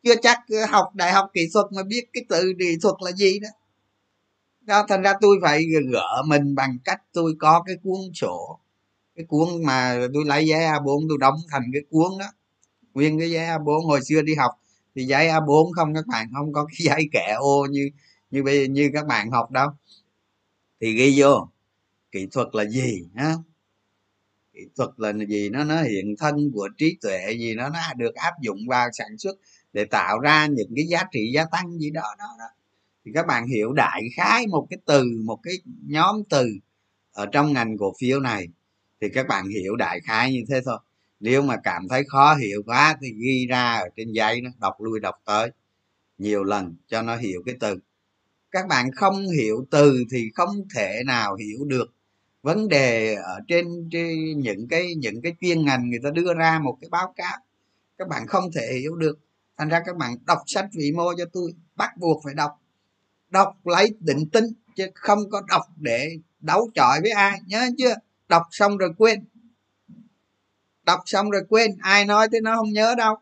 [0.03, 3.13] Chưa chắc ờ, học đại học kỹ thuật mà biết cái từ kỹ thuật là
[3.13, 3.49] gì đó.
[4.61, 8.61] Đó, thành ra tôi phải gỡ mình bằng cách tôi có cái cuốn sổ,
[9.15, 12.27] cái cuốn mà tôi lấy giấy A4 tôi đóng thành cái cuốn đó.
[12.95, 14.51] Nguyên cái giấy A4 hồi xưa đi học
[14.95, 17.91] thì giấy A4 không, các bạn không có cái giấy kẻ ô như
[18.31, 19.69] như bây, như các bạn học đâu.
[20.81, 21.49] Thì ghi vô,
[22.13, 23.35] kỹ thuật là gì ha
[24.61, 25.49] kỹ thuật là gì?
[25.51, 29.19] Nó nó hiện thân của trí tuệ gì nó nó được áp dụng vào sản
[29.19, 29.37] xuất
[29.73, 32.45] để tạo ra những cái giá trị gia tăng gì đó đó, đó.
[33.05, 35.55] thì các bạn hiểu đại khái một cái từ một cái
[35.87, 36.47] nhóm từ
[37.13, 38.49] ở trong ngành cổ phiếu này
[39.01, 40.79] thì các bạn hiểu đại khái như thế thôi.
[41.21, 44.75] Nếu mà cảm thấy khó hiểu quá thì ghi ra ở trên giấy nó đọc
[44.81, 45.51] lui đọc tới
[46.19, 47.79] nhiều lần cho nó hiểu cái từ.
[48.51, 51.95] Các bạn không hiểu từ thì không thể nào hiểu được
[52.43, 56.59] vấn đề ở trên, trên những cái những cái chuyên ngành người ta đưa ra
[56.65, 57.39] một cái báo cáo.
[57.99, 59.19] Các bạn không thể hiểu được
[59.61, 62.51] thành ra các bạn đọc sách vĩ mô cho tôi bắt buộc phải đọc.
[63.31, 64.45] Đọc lấy định tính
[64.77, 67.95] chứ không có đọc để đấu chọi với ai nhớ chưa?
[68.29, 69.25] Đọc xong rồi quên.
[70.83, 73.17] Đọc xong rồi quên ai nói tới nó không nhớ đâu.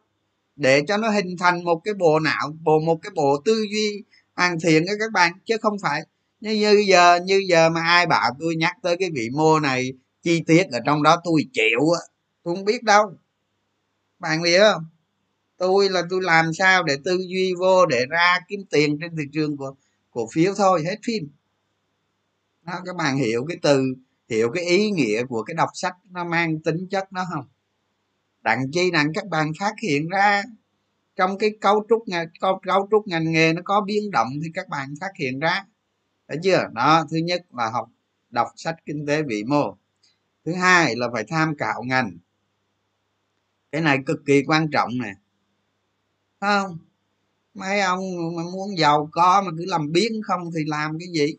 [0.57, 4.05] Để cho nó hình thành một cái bộ não bộ một cái bộ tư duy
[4.35, 6.03] hoàn thiện với các bạn chứ không phải.
[6.40, 9.92] Như, như giờ như giờ mà ai bảo tôi nhắc tới cái vị mô này
[10.22, 11.81] chi tiết ở trong đó tôi chịu
[12.42, 13.12] tôi không biết đâu.
[14.18, 14.85] Bạn biết không?
[15.58, 19.24] Tôi là tôi làm sao để tư duy vô để ra kiếm tiền trên thị
[19.32, 19.74] trường của
[20.10, 21.28] cổ phiếu thôi hết phim.
[22.62, 23.94] Đó, các bạn hiểu cái từ
[24.28, 27.44] hiểu cái ý nghĩa của cái đọc sách nó mang tính chất nó không?
[28.42, 30.42] Đặng chi đặng các bạn phát hiện ra
[31.16, 34.50] trong cái cấu trúc ngành cấu, cấu trúc ngành nghề nó có biến động thì
[34.54, 35.64] các bạn phát hiện ra.
[36.28, 36.64] Thấy chưa?
[36.72, 37.88] Đó thứ nhất là học
[38.30, 39.76] đọc sách kinh tế vĩ mô.
[40.44, 42.18] Thứ hai là phải tham khảo ngành.
[43.72, 45.14] Cái này cực kỳ quan trọng nè
[46.40, 46.79] không.
[47.55, 48.01] Mấy ông
[48.37, 51.37] mà muốn giàu có mà cứ làm biến không thì làm cái gì?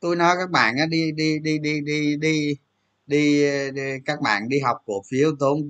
[0.00, 2.56] Tôi nói các bạn đi đi đi đi đi đi
[3.06, 5.68] đi, đi các bạn đi học cổ phiếu tốn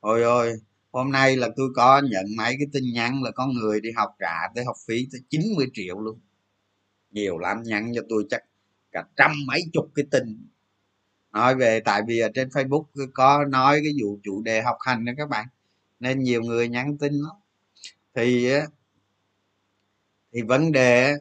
[0.00, 0.60] ôi ôi
[0.92, 4.10] hôm nay là tôi có nhận mấy cái tin nhắn là có người đi học
[4.18, 6.18] trả tới học phí tới 90 triệu luôn.
[7.10, 8.42] Nhiều lắm nhắn cho tôi chắc
[8.92, 10.48] cả trăm mấy chục cái tin.
[11.32, 15.04] Nói về tại vì ở trên facebook có nói cái vụ chủ đề học hành
[15.04, 15.46] đó các bạn.
[16.00, 17.36] Nên nhiều người nhắn tin lắm
[18.16, 18.50] thì
[20.32, 21.14] thì vấn đề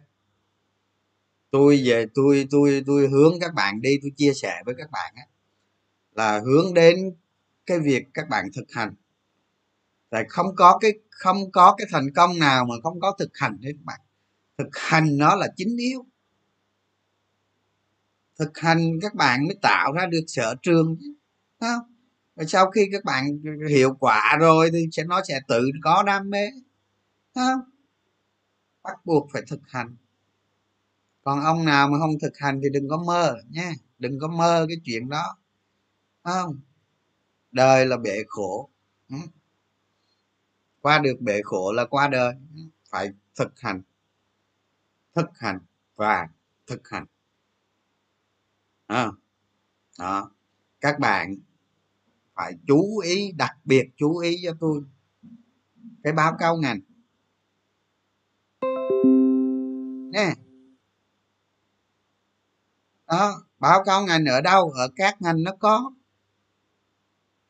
[1.52, 5.14] tôi về, tôi tôi tôi hướng các bạn đi, tôi chia sẻ với các bạn
[6.12, 7.16] là hướng đến
[7.66, 8.96] cái việc các bạn thực hành.
[10.10, 13.58] Tại không có cái, không có cái thành công nào mà không có thực hành
[13.64, 14.00] hết các bạn.
[14.58, 16.06] Thực hành nó là chính yếu.
[18.40, 20.98] Thực hành các bạn mới tạo ra được sở trường
[21.60, 21.80] không?
[22.36, 26.30] Và sau khi các bạn hiệu quả rồi thì sẽ, nó sẽ tự có đam
[26.30, 26.50] mê
[27.36, 27.60] không
[28.84, 29.96] bắt buộc phải thực hành.
[31.22, 34.66] Còn ông nào mà không thực hành thì đừng có mơ nha đừng có mơ
[34.70, 35.38] cái chuyện đó
[36.24, 36.60] không?
[37.52, 38.70] Đời là bể khổ
[39.10, 39.16] ừ.
[40.82, 42.62] qua được bể khổ là qua đời ừ.
[42.90, 43.82] phải thực hành
[45.16, 45.60] thực hành
[45.96, 46.28] và
[46.68, 47.06] thực hành.
[48.88, 49.12] À,
[50.00, 50.32] đó.
[50.82, 51.36] Các bạn
[52.36, 54.82] phải chú ý đặc biệt chú ý cho tôi.
[56.04, 56.80] Cái báo cáo ngành.
[60.16, 60.36] Nè
[63.08, 65.92] đó, báo cáo ngành ở đâu, ở các ngành nó có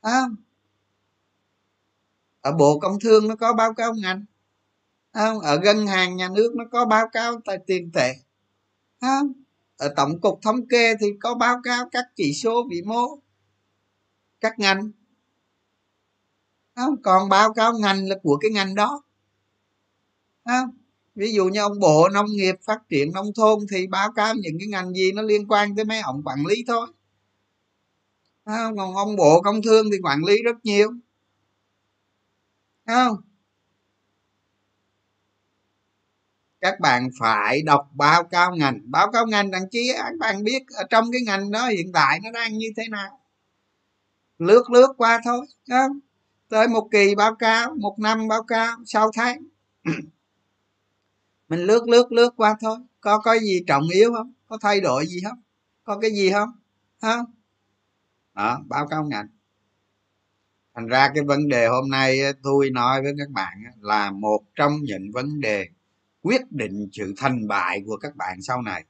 [0.01, 0.30] đó.
[2.41, 4.25] ở bộ công thương nó có báo cáo ngành
[5.13, 5.39] đó.
[5.43, 8.13] ở ngân hàng nhà nước nó có báo cáo tài tiền tệ
[9.01, 9.23] đó.
[9.78, 13.19] ở tổng cục thống kê thì có báo cáo các chỉ số vĩ mô,
[14.39, 14.91] các ngành
[16.75, 16.89] đó.
[17.04, 19.04] còn báo cáo ngành là của cái ngành đó
[20.45, 20.67] đó
[21.15, 24.60] ví dụ như ông bộ nông nghiệp phát triển nông thôn thì báo cáo những
[24.60, 26.88] cái ngành gì nó liên quan tới mấy ông quản lý thôi.
[28.45, 28.78] Không?
[28.78, 30.91] Còn ông bộ công thương thì quản lý rất nhiều.
[32.88, 33.17] Không?
[36.62, 38.80] Các bạn phải đọc báo cáo ngành.
[38.84, 42.19] Báo cáo ngành đằng chí các bạn biết ở trong cái ngành đó hiện tại
[42.23, 43.19] nó đang như thế nào.
[44.38, 45.99] Lướt lướt qua thôi không?
[46.49, 49.43] Tới một kỳ báo cáo, một năm báo cáo, sáu tháng
[51.50, 52.78] mình lướt lướt lướt qua thôi.
[53.02, 54.34] Có có gì trọng yếu không?
[54.48, 55.42] Có thay đổi gì không?
[55.84, 56.50] Có cái gì không?
[57.02, 57.26] Không
[58.34, 59.28] đó, báo cáo ngành.
[60.76, 64.72] Thành ra cái vấn đề hôm nay tôi nói với các bạn là một trong
[64.84, 65.68] những vấn đề
[66.22, 68.86] quyết định sự thành bại của các bạn sau này.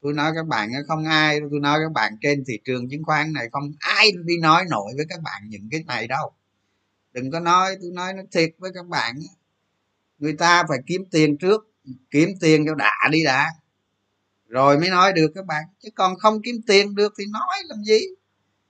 [0.00, 3.32] Tôi nói các bạn không ai, tôi nói các bạn trên thị trường chứng khoán
[3.32, 6.32] này, không ai đi nói nổi với các bạn những cái này đâu.
[7.12, 9.14] Đừng có nói, tôi nói nó thiệt với các bạn
[10.22, 11.70] người ta phải kiếm tiền trước,
[12.10, 13.46] kiếm tiền cho đã đi đã.
[14.48, 17.84] Rồi mới nói được các bạn, chứ còn không kiếm tiền được thì nói làm
[17.84, 17.98] gì?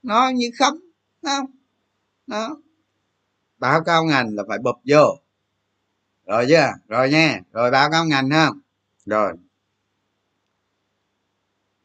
[0.03, 0.79] Nói như không
[1.23, 1.47] không?
[2.27, 2.57] Đó.
[3.59, 5.05] Báo cáo ngành là phải bập vô.
[6.27, 6.73] Rồi chưa?
[6.89, 7.41] Rồi nha.
[7.53, 8.61] Rồi báo cáo ngành không?
[9.07, 9.33] Rồi.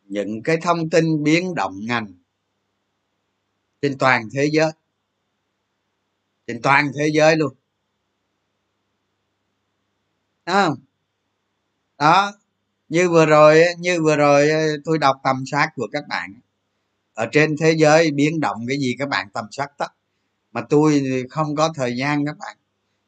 [0.03, 2.13] Những cái thông tin biến động ngành
[3.81, 4.71] trên toàn thế giới.
[6.47, 7.53] Trên toàn thế giới luôn
[10.47, 10.75] đó
[11.97, 12.31] đó
[12.89, 14.49] như vừa rồi như vừa rồi
[14.85, 16.33] tôi đọc tầm soát của các bạn
[17.13, 19.87] ở trên thế giới biến động cái gì các bạn tầm soát tất.
[20.51, 22.57] Mà tôi không có thời gian các bạn.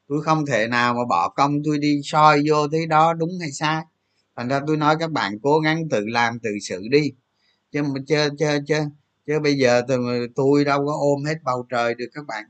[0.08, 3.52] Tôi không thể nào mà bỏ công tôi đi soi vô thế đó đúng hay
[3.52, 3.84] sai.
[4.36, 7.12] Thành ra tôi nói các bạn cố gắng tự làm tự xử đi.
[7.72, 8.76] Chứ mà chứ chứ chứ
[9.28, 12.46] chứ bây giờ tôi, tôi đâu có ôm hết bầu trời được các bạn.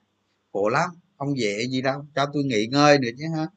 [0.54, 2.06] Khổ lắm không dễ gì đâu.
[2.16, 3.48] Cho tôi nghỉ ngơi được chứ hả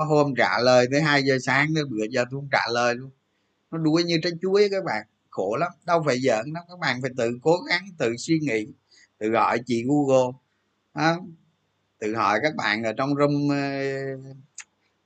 [0.00, 2.94] có hôm trả lời tới 2 giờ sáng, tới bữa giờ tôi không trả lời
[2.94, 3.10] luôn.
[3.70, 5.72] Nó đuối như trái chuối các bạn, khổ lắm.
[5.86, 8.66] Đâu phải giỡn đâu, các bạn phải tự cố gắng, tự suy nghĩ,
[9.18, 10.38] tự gọi chị google.
[10.94, 11.18] Đó.
[11.98, 13.56] tự hỏi các bạn ở trong room ờ,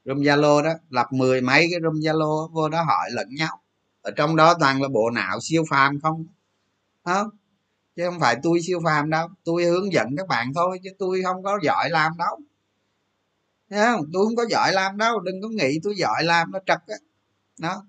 [0.04, 3.60] room zalo đó, lập mười mấy cái room zalo, vô đó hỏi lẫn nhau.
[4.02, 6.26] Ở trong đó toàn là bộ não siêu phàm không?
[7.04, 7.28] Không
[7.96, 11.22] chứ không phải tôi siêu phàm đâu, tôi hướng dẫn các bạn thôi, chứ tôi
[11.24, 12.40] không có giỏi làm đâu.
[13.74, 14.00] Thấy không?
[14.12, 16.96] Tôi không có giỏi làm đâu đừng có nghĩ tôi giỏi làm nó trật á.
[17.58, 17.86] Đó.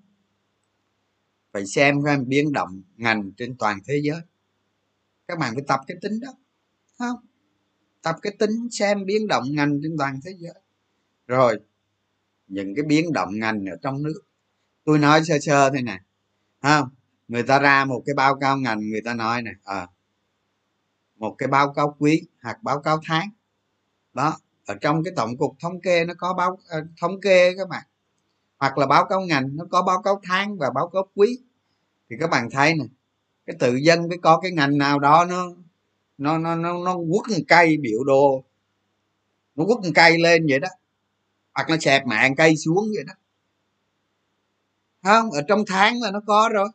[1.53, 4.19] Phải xem cái biến động ngành trên toàn thế giới.
[5.27, 6.29] Các bạn phải tập cái tính đó.
[6.97, 7.15] Không?
[8.01, 10.53] Tập cái tính xem biến động ngành trên toàn thế giới.
[11.27, 11.59] Rồi
[12.47, 14.21] những cái biến động ngành ở trong nước.
[14.83, 15.99] Tôi nói sơ sơ thế này
[16.61, 16.89] không?
[17.27, 19.87] Người ta ra một cái báo cáo ngành người ta nói này à, ờ,
[21.15, 23.29] một cái báo cáo quý hoặc báo cáo tháng.
[24.13, 27.69] Đó ở trong cái tổng cục thống kê nó có báo ờ, thống kê các
[27.69, 27.83] bạn.
[28.57, 31.39] Hoặc là báo cáo ngành, nó có báo cáo tháng và báo cáo quý.
[32.09, 32.83] Thì các bạn thấy nè,
[33.45, 35.47] cái tự dân phải có cái ngành nào đó nó
[36.17, 38.43] nó nó nó nó quất cây biểu đồ,
[39.55, 40.69] nó quất cây lên vậy đó.
[41.53, 43.13] Hoặc nó xẹp mạng cây xuống vậy đó.
[45.03, 46.67] Không, ở trong tháng là nó có rồi.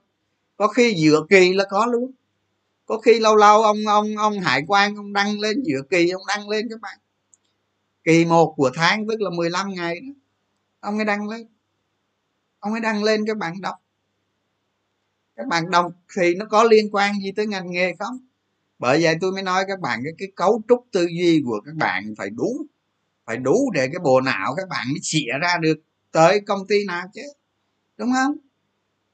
[0.57, 2.11] Có khi giữa kỳ là có luôn.
[2.87, 6.23] Có khi lâu lâu ông ông ông hải quan ông đăng lên, giữa kỳ ông
[6.29, 6.99] đăng lên các bạn
[8.05, 10.13] kỳ một của tháng tức là 15 ngày đó
[10.81, 11.47] ông ấy đăng lên
[12.59, 13.75] ông ấy đăng lên các bạn đọc.
[15.37, 18.19] Các bạn đọc thì nó có liên quan gì tới ngành nghề không?
[18.79, 21.75] Bởi vậy tôi mới nói các bạn cái cái cấu trúc tư duy của các
[21.75, 22.67] bạn phải đúng,
[23.27, 25.79] phải đủ để cái bộ não các bạn mới xịa ra được
[26.13, 27.23] tới công ty nào chứ
[27.97, 28.37] đúng không?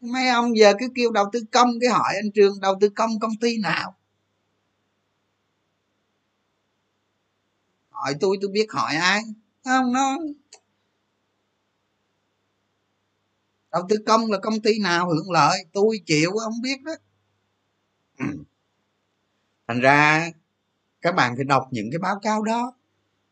[0.01, 3.11] Mấy ông giờ cứ kêu đầu tư công cái hỏi anh trường đầu tư công
[3.21, 3.97] công ty nào?
[7.97, 9.23] Hỏi tôi tôi biết hỏi ai.
[9.65, 9.93] Không?
[9.93, 10.17] Nó
[13.73, 15.65] đầu tư công là công ty nào hưởng lợi?
[15.73, 16.93] Tôi chịu không biết đó.
[19.69, 20.31] Thành ra
[21.01, 22.73] các bạn phải đọc những cái báo cáo đó.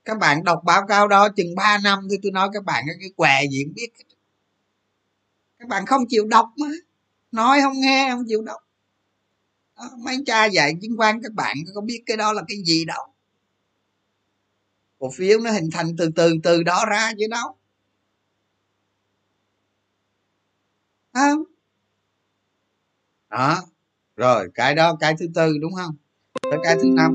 [0.05, 3.11] Các bạn đọc báo cáo đó chừng 3 năm thôi tôi nói các bạn cái
[3.17, 3.89] què gì cũng biết
[5.59, 6.67] các bạn không chịu đọc mà.
[7.33, 8.61] Nói không nghe không chịu đọc.
[9.77, 12.85] Đó, mấy cha dạy chứng khoán các bạn có biết cái đó là cái gì
[12.85, 13.14] đâu
[15.05, 17.57] cổ phiếu nó hình thành từ từ từ đó ra chứ đâu.
[21.13, 21.45] Không?
[23.31, 23.63] Đó.
[24.17, 25.97] Rồi cái đó cái thứ tư đúng không?
[26.43, 27.13] Tới cái thứ năm.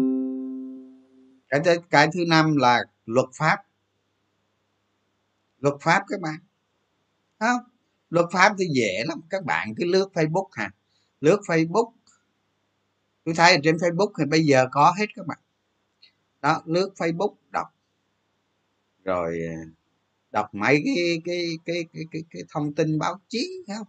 [1.50, 3.58] Cái thứ, cái thứ năm là luật pháp.
[5.60, 6.40] Luật pháp các bạn.
[7.40, 7.62] Không?
[8.10, 9.22] Luật pháp thì dễ lắm.
[9.30, 10.72] Các bạn cứ lướt facebook hả?
[11.22, 11.92] Lướt facebook.
[13.24, 15.40] Tôi thấy ở trên facebook thì bây giờ có hết các bạn.
[16.42, 17.68] Đó lướt facebook đọc
[19.10, 19.56] rồi ờ,
[20.32, 23.88] đọc mấy cái cái cái cái cái, cái thông tin báo chí không?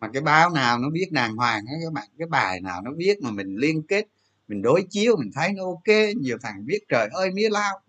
[0.00, 2.90] Mà cái báo nào nó viết đàng hoàng á các bạn cái bài nào nó
[2.96, 4.04] viết mà mình liên kết
[4.48, 7.80] mình đối chiếu mình thấy nó ok nhiều thằng viết trời ơi mía lao.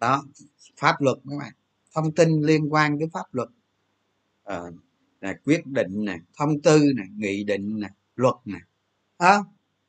[0.00, 0.24] Đó
[0.76, 1.52] pháp luật các bạn
[1.94, 3.48] thông tin liên quan tới pháp luật.
[4.42, 4.70] Ờ, à,
[5.20, 8.58] là quyết định nè thông tư nè nghị định nè luật nè
[9.18, 9.38] à,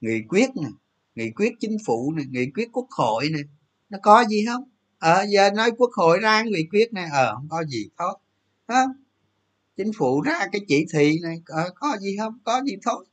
[0.02, 0.70] nghị quyết nè
[1.16, 3.42] nghị quyết chính phủ này, nghị quyết quốc hội này,
[3.90, 4.64] nó có gì không?
[5.00, 7.90] Ờ à, giờ nói quốc hội ra nghị quyết này, ờ à, không có gì
[7.98, 8.14] thôi
[8.68, 8.86] à,
[9.78, 12.40] chính phủ ra cái chỉ thị này à, có gì không?
[12.44, 13.06] Có gì thôi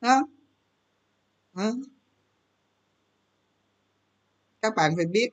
[0.00, 0.20] đó à.
[1.54, 1.82] Ừ.
[4.62, 5.30] các bạn phải biết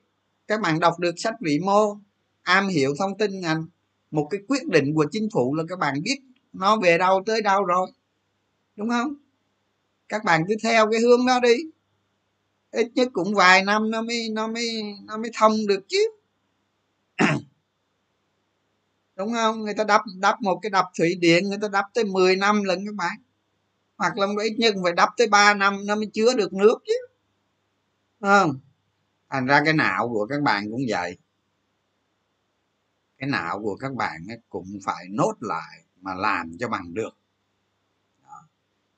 [0.47, 1.97] các bạn đọc được sách vĩ mô
[2.43, 3.65] am hiểu thông tin ngành
[4.11, 6.19] một cái quyết định của chính phủ là các bạn biết
[6.53, 7.91] nó về đâu tới đâu rồi
[8.75, 9.13] đúng không?
[10.09, 11.55] Các bạn cứ theo cái hướng đó đi
[12.73, 16.11] ít nhất cũng vài năm nó mới nó mới nó mới thông được chứ.
[19.15, 19.61] Đúng không?
[19.61, 22.63] Người ta đắp đắp một cái đập thủy điện, người ta đắp tới 10 năm
[22.63, 23.17] lần các bạn
[23.97, 26.93] hoặc là ít nhất phải đắp tới 3 năm nó mới chứa được nước chứ.
[28.21, 28.59] Không?
[29.29, 31.17] Thành ra cái não của các bạn cũng vậy.
[33.17, 37.17] Cái não của các bạn cũng phải nốt lại mà làm cho bằng được.
[38.23, 38.47] Đó.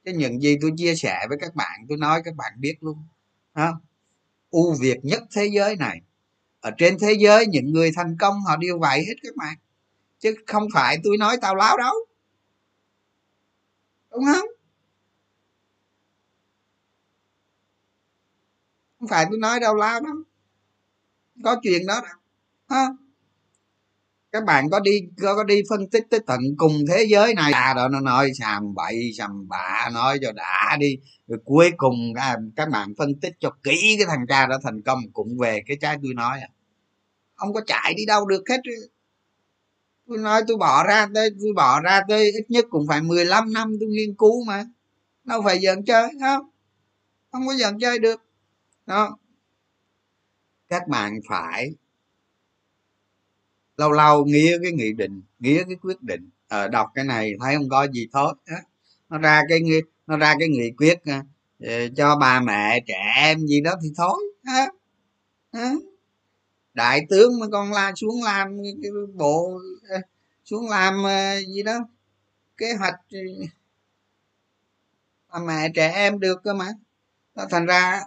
[0.03, 2.97] cái những gì tôi chia sẻ với các bạn, tôi nói các bạn biết luôn
[3.55, 3.75] không
[4.51, 6.01] ưu việt nhất thế giới này.
[6.59, 9.57] Ở trên thế giới, những người thành công, họ đều vậy hết các bạn.
[10.19, 11.93] Chứ không phải tôi nói tào lao đâu.
[14.11, 14.47] Đúng không?
[18.99, 20.15] Không phải tôi nói đâu lao đâu.
[21.43, 22.19] Có chuyện đó đâu.
[22.69, 23.04] Ha
[24.35, 27.51] các bạn có đi có, có đi phân tích tới tận cùng thế giới này.
[27.51, 30.97] À đó nó nói sàm bậy sàm bạ nói cho đã đi.
[31.27, 34.81] Rồi cuối cùng các, các bạn phân tích cho kỹ cái thằng cha đó thành
[34.81, 36.49] công cũng về cái trái tôi nói à.
[37.35, 38.61] Không có chạy đi đâu được hết.
[40.07, 43.53] Tôi nói tôi bỏ ra tới tôi bỏ ra tới ít nhất cũng phải 15
[43.53, 44.65] năm tôi nghiên cứu mà.
[45.23, 46.49] Đâu phải giận chơi không?
[47.31, 48.21] Không có giận chơi được.
[48.85, 49.17] Đó.
[50.69, 51.69] Các bạn phải
[53.77, 56.29] lâu lâu nghĩa cái nghị định nghĩa cái quyết định.
[56.47, 58.33] Ở đọc cái này thấy không có gì thôi
[59.09, 59.59] nó ra cái
[60.07, 61.13] nó ra cái nghị quyết ờ,
[61.59, 64.67] ờ, cho bà mẹ, trẻ em gì đó thì thôi, ha.
[66.73, 69.59] Đại tướng mà con la xuống làm cái bộ
[70.45, 70.93] xuống làm
[71.47, 71.79] gì đó,
[72.57, 72.95] kế hoạch
[75.33, 76.67] bà mẹ, trẻ em được cơ mà.
[77.35, 78.01] Nó thành ra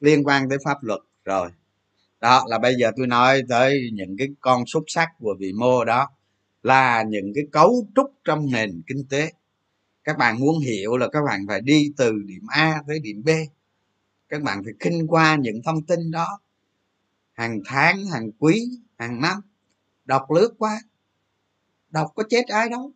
[0.00, 1.50] liên quan tới pháp luật rồi
[2.22, 5.84] đó, là bây giờ tôi nói tới những cái con xúc sắc của vị mô
[5.84, 6.08] đó,
[6.62, 9.32] là những cái cấu trúc trong nền kinh tế.
[10.04, 13.28] Các bạn muốn hiểu là các bạn phải đi từ điểm a tới điểm b.
[14.28, 16.40] Các bạn phải kinh qua những thông tin đó.
[17.32, 19.40] Hàng tháng, hàng quý, hàng năm,
[20.04, 20.80] đọc lướt qua.
[21.90, 22.92] Đọc có chết ai đâu.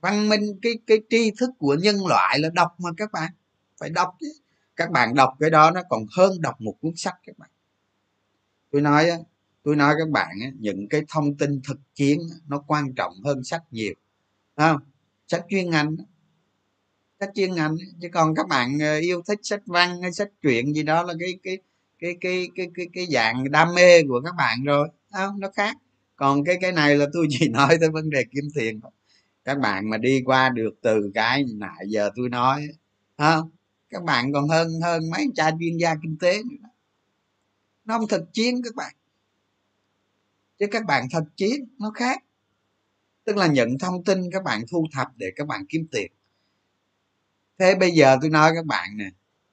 [0.00, 3.32] Văn minh, cái cái tri thức của nhân loại là đọc mà các bạn,
[3.80, 4.32] phải đọc chứ.
[4.76, 7.50] Các bạn đọc cái đó nó còn hơn đọc một cuốn sách các bạn
[8.74, 9.10] tôi nói
[9.62, 13.62] tôi nói các bạn những cái thông tin thực chiến nó quan trọng hơn sách
[13.70, 13.94] nhiều.
[14.56, 14.76] Không?
[15.26, 15.96] Sách chuyên ngành
[17.20, 20.74] sách chuyên ngành chứ còn các bạn ờ, yêu thích sách văn hay sách truyện
[20.74, 21.58] gì đó là cái cái
[21.98, 24.88] cái cái cái cái, cái dạng đam mê của các bạn rồi.
[25.12, 25.40] Không?
[25.40, 25.76] Nó khác.
[26.16, 28.80] Còn cái cái này là tôi chỉ nói tới vấn đề kiếm tiền
[29.44, 32.68] các bạn mà đi qua được từ cái nãy giờ tôi nói
[33.18, 33.50] không?
[33.90, 36.68] Các bạn còn hơn hơn mấy cha chuyên gia kinh tế nữa
[37.84, 38.94] nó không thực chiến các bạn.
[40.58, 42.24] Chứ các bạn thực chiến nó khác.
[43.24, 46.12] Tức là nhận thông tin các bạn thu thập để các bạn kiếm tiền.
[47.58, 49.10] Thế bây giờ tôi nói các bạn nè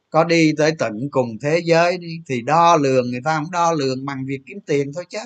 [0.10, 3.72] có đi tới tận cùng thế giới đi thì đo lường người ta không đo
[3.72, 5.20] lường bằng việc kiếm tiền thôi chứ.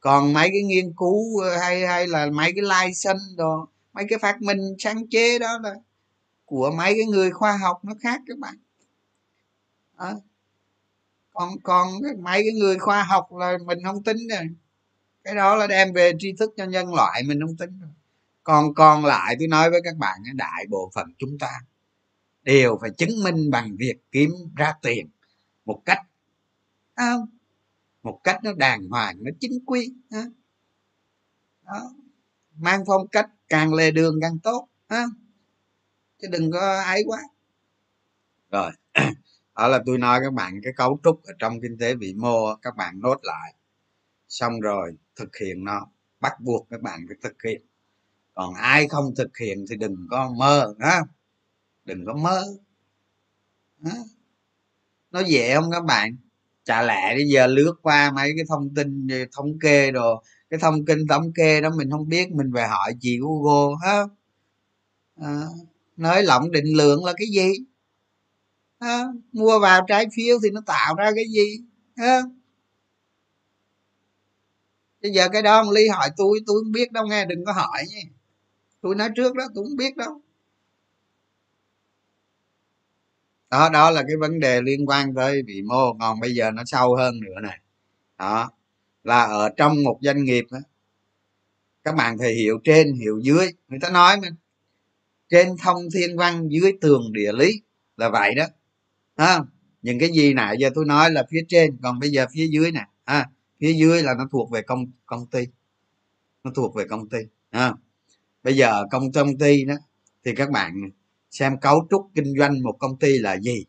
[0.00, 4.18] Còn mấy cái nghiên cứu ờ, hay hay là mấy cái license đồ mấy cái
[4.18, 5.74] phát minh sáng chế đó là
[6.44, 8.54] của mấy cái người khoa học nó khác các bạn.
[9.96, 10.14] À,
[11.32, 14.48] còn còn mấy cái người khoa học là mình không tính rồi.
[15.24, 17.90] Cái đó là đem về tri thức cho nhân loại, mình không tính rồi.
[18.42, 21.50] Còn còn lại tôi nói với các bạn đại bộ phận chúng ta
[22.42, 25.08] đều phải chứng minh bằng việc kiếm ra tiền
[25.64, 25.98] một cách
[26.96, 27.26] không?
[28.02, 31.94] Một cách nó đàng hoàng, nó chính quy đó.
[32.56, 35.04] Mang phong cách càng lề đường càng tốt ha
[36.22, 37.22] chứ đừng có ấy quá.
[38.50, 38.70] Rồi
[39.56, 42.54] đó là tôi nói các bạn cái cấu trúc ở trong kinh tế vĩ mô
[42.62, 43.54] các bạn nốt lại.
[44.28, 45.86] Xong rồi thực hiện nó
[46.20, 47.62] bắt buộc các bạn phải thực hiện.
[48.34, 51.00] Còn ai không thực hiện thì đừng có mơ ha
[51.84, 52.44] đừng có mơ.
[55.10, 56.16] Nó dễ không các bạn?
[56.64, 60.84] Chả lẽ bây giờ lướt qua mấy cái thông tin thống kê đồ cái thông
[60.84, 64.06] tin thống kê đó mình không biết mình về hỏi chị google ha à,
[65.16, 65.48] ờ,
[65.96, 67.52] nới lỏng định lượng là cái gì?
[68.82, 71.58] À, mua vào trái phiếu thì nó tạo ra cái gì?
[71.96, 72.22] À.
[75.02, 77.52] bây giờ cái đó ông ly hỏi tôi tôi không biết đâu nghe đừng có
[77.52, 78.00] hỏi nha.
[78.82, 80.20] Tôi nói trước đó tôi không biết đâu.
[83.50, 86.62] Đó đó là cái vấn đề liên quan tới vĩ mô còn bây giờ nó
[86.66, 87.58] sâu hơn nữa này
[88.18, 88.50] đó
[89.04, 90.58] là ở trong một doanh nghiệp đó,
[91.84, 93.48] các bạn phải hiểu trên hiểu dưới.
[93.68, 94.28] Người ta nói mà
[95.28, 97.62] trên thông thiên văn dưới tường địa lý
[97.96, 98.46] là vậy đó
[99.16, 99.40] à,
[99.82, 102.72] những cái gì nãy giờ tôi nói là phía trên còn bây giờ phía dưới
[102.72, 102.86] nè.
[103.04, 105.46] À, phía dưới là nó thuộc về công công ty.
[106.44, 107.18] Nó thuộc về công ty.
[107.50, 107.74] À,
[108.42, 109.74] bây giờ công công ty đó
[110.24, 110.90] thì các bạn
[111.30, 113.64] xem cấu trúc kinh doanh một công ty là gì?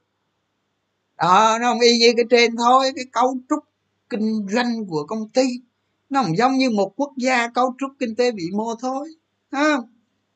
[1.18, 2.92] Đó nó không y như cái trên thôi.
[2.96, 3.60] Cái cấu trúc
[4.10, 5.44] kinh doanh của công ty
[6.10, 9.10] nó không giống như một quốc gia cấu trúc kinh tế vĩ mô thôi.
[9.50, 9.78] À,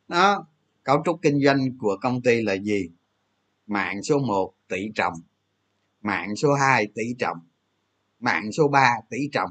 [0.07, 0.45] đó
[0.83, 2.89] cấu trúc kinh doanh của công ty là gì?
[3.67, 5.13] Mạng số 1 tỷ trọng.
[6.01, 7.37] Mạng số 2 tỷ trọng.
[8.19, 9.49] Mạng số 3 tỷ trọng.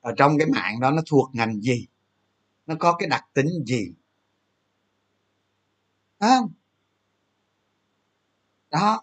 [0.00, 1.86] Ở trong cái mạng đó nó thuộc ngành gì?
[2.66, 3.94] Nó có cái đặc tính gì?
[6.18, 6.38] À.
[8.70, 9.02] đó.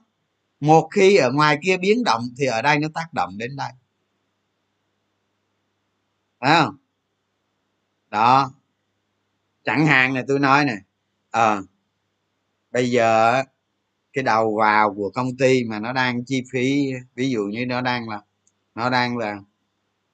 [0.60, 3.72] Một khi ở ngoài kia biến động thì ở đây nó tác động đến đây.
[6.39, 6.68] À.
[8.10, 8.51] đó.
[9.64, 10.76] Chẳng hạn này tôi nói nè
[11.32, 11.62] ờ à,
[12.72, 13.44] bây giờ
[14.14, 17.82] cái đầu vào của công ty mà nó đang chi phí, ví dụ như nó
[17.82, 18.22] đang là,
[18.76, 19.40] nó đang là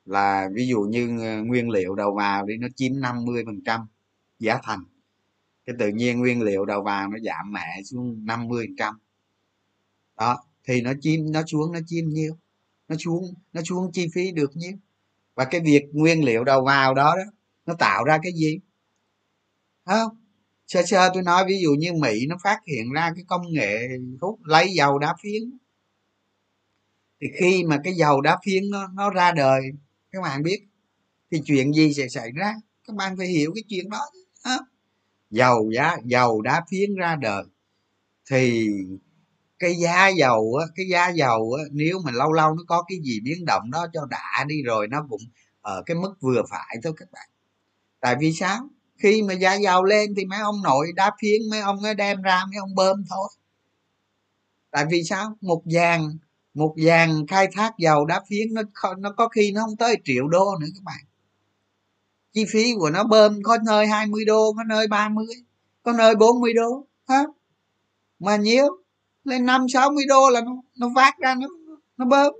[0.05, 1.07] là ví dụ như
[1.45, 3.87] nguyên liệu đầu vào đi nó chiếm 50 phần trăm
[4.39, 4.83] giá thành.
[5.65, 8.99] Cái tự nhiên nguyên liệu đầu vào nó giảm mẹ xuống 50 phần trăm.
[10.17, 12.37] Đó, thì nó chiếm, nó xuống, nó chiếm nhiêu?
[12.87, 14.73] Nó xuống nó xuống chi phí được nhiêu?
[15.35, 17.31] Và cái việc nguyên liệu đầu vào đó đó,
[17.65, 18.59] nó tạo ra cái gì?
[19.85, 20.24] Không
[20.67, 23.87] sơ sơ tôi nói ví dụ như mỹ nó phát hiện ra cái công nghệ
[24.21, 25.57] hút lấy dầu đá phiến.
[27.21, 29.61] Thì khi mà cái dầu đá phiến nó nó ra đời,
[30.11, 30.59] các bạn biết
[31.31, 32.53] thì chuyện gì sẽ xảy ra?
[32.87, 34.01] Các bạn phải hiểu cái chuyện đó.
[34.43, 34.57] À.
[35.29, 37.43] dầu giá, dầu đá phiến ra đời.
[38.31, 38.67] Thì
[39.59, 42.97] cái giá dầu á, cái giá dầu á, nếu mà lâu lâu nó có cái
[43.03, 45.21] gì biến động đó cho đã đi rồi nó cũng
[45.61, 47.29] ở cái mức vừa phải thôi các bạn.
[48.01, 48.69] Tại vì sao?
[48.97, 52.21] Khi mà giá dầu lên thì mấy ông nội đá phiến, mấy ông ấy đem
[52.21, 53.29] ra, mấy ông bơm thôi.
[54.71, 55.37] Tại vì sao?
[55.41, 56.17] Một vàng
[56.53, 58.61] một vàng khai thác dầu đá phiến, nó
[58.97, 61.05] nó có khi nó không tới triệu đô nữa các bạn.
[62.33, 65.25] Chi phí của nó bơm có nơi 20 đô, có nơi 30
[65.83, 67.23] có nơi 40 đô ha
[68.19, 68.67] mà nhiều
[69.23, 71.47] lên năm sáu mươi đô là nó nó vác ra, nó
[71.97, 72.33] nó bơm.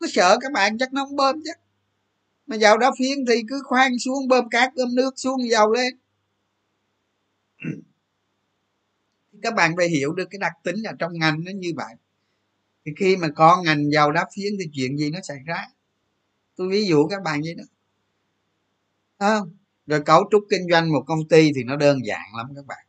[0.00, 1.50] Nó sợ các bạn chắc nó không bơm chứ
[2.46, 5.94] mà dầu đá phiến thì cứ khoan xuống bơm cát bơm nước xuống dầu lên.
[9.42, 11.94] Các bạn phải hiểu được cái đặc tính ở trong ngành nó như vậy.
[12.84, 15.66] Thì khi mà có ngành dầu đá phiến thì chuyện gì nó xảy ra?
[16.56, 17.64] Tôi ví dụ các bạn vậy đó.
[19.18, 19.38] À,
[19.86, 22.86] rồi cấu trúc kinh doanh một công ty thì nó đơn giản lắm các bạn.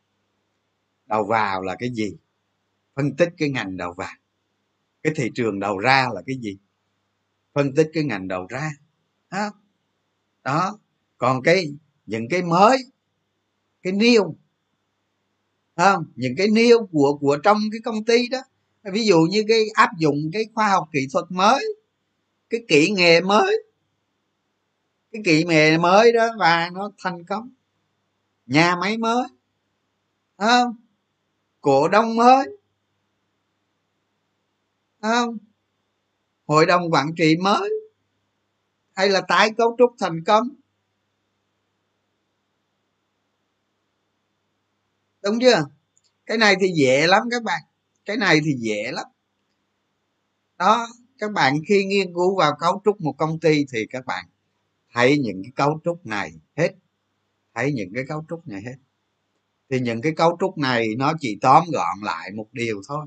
[1.06, 2.16] Đầu vào là cái gì?
[2.94, 4.14] Phân tích cái ngành đầu vào.
[5.02, 6.58] Cái thị trường đầu ra là cái gì?
[7.54, 8.70] Phân tích cái ngành đầu ra
[9.30, 9.50] đó,
[10.44, 10.78] đó.
[11.18, 11.74] còn cái
[12.06, 12.78] những cái mới
[13.82, 14.36] cái niêu
[15.76, 16.04] không?
[16.16, 18.38] Những cái niêu của của trong cái công ty đó.
[18.92, 21.64] Ví dụ như cái áp dụng cái khoa học kỹ thuật mới
[22.50, 23.64] cái kỹ nghề mới
[25.12, 27.50] cái kỹ nghề mới đó và nó thành công.
[28.46, 29.24] Nhà máy mới
[30.38, 30.76] không?
[31.60, 32.46] Cổ đông mới
[35.02, 35.38] không?
[36.46, 37.75] Hội đồng quản trị mới
[38.96, 40.48] hay là tái cấu trúc thành công
[45.22, 45.66] đúng chưa?
[46.26, 47.62] Cái này thì dễ lắm các bạn.
[48.04, 49.06] Cái này thì dễ lắm.
[50.58, 50.86] Đó,
[51.18, 54.24] các bạn khi nghiên cứu vào cấu trúc một công ty thì các bạn
[54.92, 56.74] thấy những cái cấu trúc này hết.
[57.54, 58.76] Thấy những cái cấu trúc này hết.
[59.70, 63.06] Thì những cái cấu trúc này nó chỉ tóm gọn lại một điều thôi,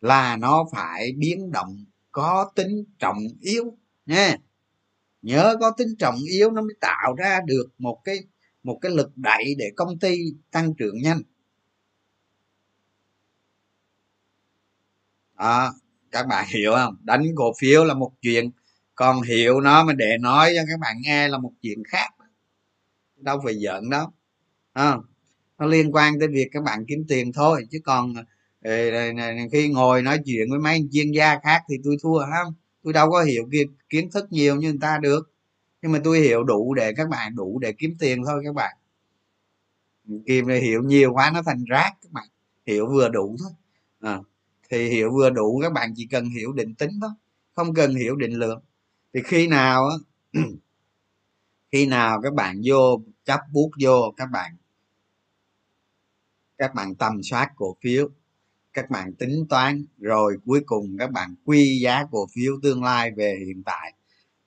[0.00, 3.64] là nó phải biến động có tính trọng yếu
[4.06, 4.36] nha
[5.28, 8.18] nhớ có tính trọng yếu nó mới tạo ra được một cái
[8.62, 10.18] một cái lực đẩy để công ty
[10.50, 11.22] tăng trưởng nhanh.
[15.34, 15.70] À,
[16.10, 16.96] các bạn hiểu không?
[17.02, 18.50] Đánh cổ phiếu là một chuyện
[18.94, 22.08] còn hiểu nó mà để nói cho các bạn nghe là một chuyện khác.
[23.16, 24.06] Đâu phải giận đâu.
[24.72, 24.96] À,
[25.58, 28.14] nó liên quan tới việc các bạn kiếm tiền thôi chứ còn
[28.62, 32.18] ờ, ờ, ờ, khi ngồi nói chuyện với mấy chuyên gia khác thì tôi thua
[32.20, 32.54] không?
[32.82, 33.48] Tôi đâu có hiểu
[33.88, 35.30] kiến thức nhiều như người ta được.
[35.82, 38.76] Nhưng mà tôi hiểu đủ để các bạn đủ để kiếm tiền thôi các bạn.
[40.26, 42.28] Kìm hiểu nhiều quá nó thành rác các bạn.
[42.66, 43.52] Hiểu vừa đủ thôi.
[44.00, 44.18] À,
[44.70, 47.10] thì hiểu vừa đủ các bạn chỉ cần hiểu định tính thôi
[47.58, 48.62] không cần hiểu định lượng.
[49.14, 49.96] Thì khi nào á
[51.72, 54.56] khi nào các bạn vô chấp bút vô các bạn
[56.58, 58.08] các bạn tầm soát cổ phiếu
[58.78, 63.10] các bạn tính toán rồi cuối cùng các bạn quy giá cổ phiếu tương lai
[63.16, 63.94] về hiện tại.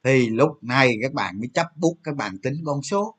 [0.03, 3.15] Thì lúc này các bạn mới chấp bút các bạn tính con số.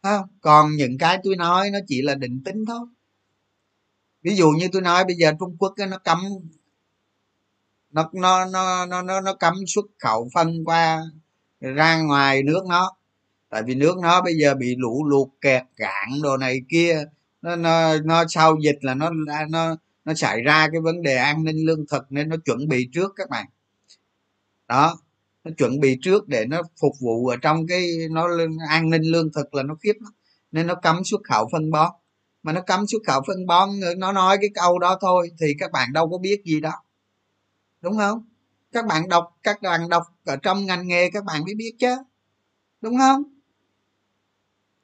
[0.00, 2.86] À, còn những cái tôi nói nó chỉ là định tính thôi.
[4.22, 6.18] Ví dụ như tôi nói bây giờ trung quốc nó cấm
[7.90, 11.02] nó nó nó nó nó, nó cấm xuất khẩu phân qua
[11.60, 12.96] ra ngoài nước nó.
[13.48, 17.04] Tại vì nước nó bây giờ bị lũ lụt kẹt cạn đồ này kia
[17.42, 19.10] nó nó nó sau dịch là nó
[19.48, 22.88] nó nó xảy ra cái vấn đề an ninh lương thực nên nó chuẩn bị
[22.92, 23.46] trước các bạn.
[24.68, 24.98] Đó,
[25.44, 28.28] nó chuẩn bị trước để nó phục vụ ở trong cái, nó
[28.68, 30.12] an ninh lương thực là nó khiếp lắm.
[30.52, 31.92] Nên nó cấm xuất khẩu phân bón.
[32.42, 35.72] Mà nó cấm xuất khẩu phân bón, nó nói cái câu đó thôi thì các
[35.72, 36.72] bạn đâu có biết gì đó.
[37.80, 38.24] Đúng không?
[38.72, 41.96] Các bạn đọc, các bạn đọc ở trong ngành nghề các bạn mới biết chứ.
[42.80, 43.22] Đúng không?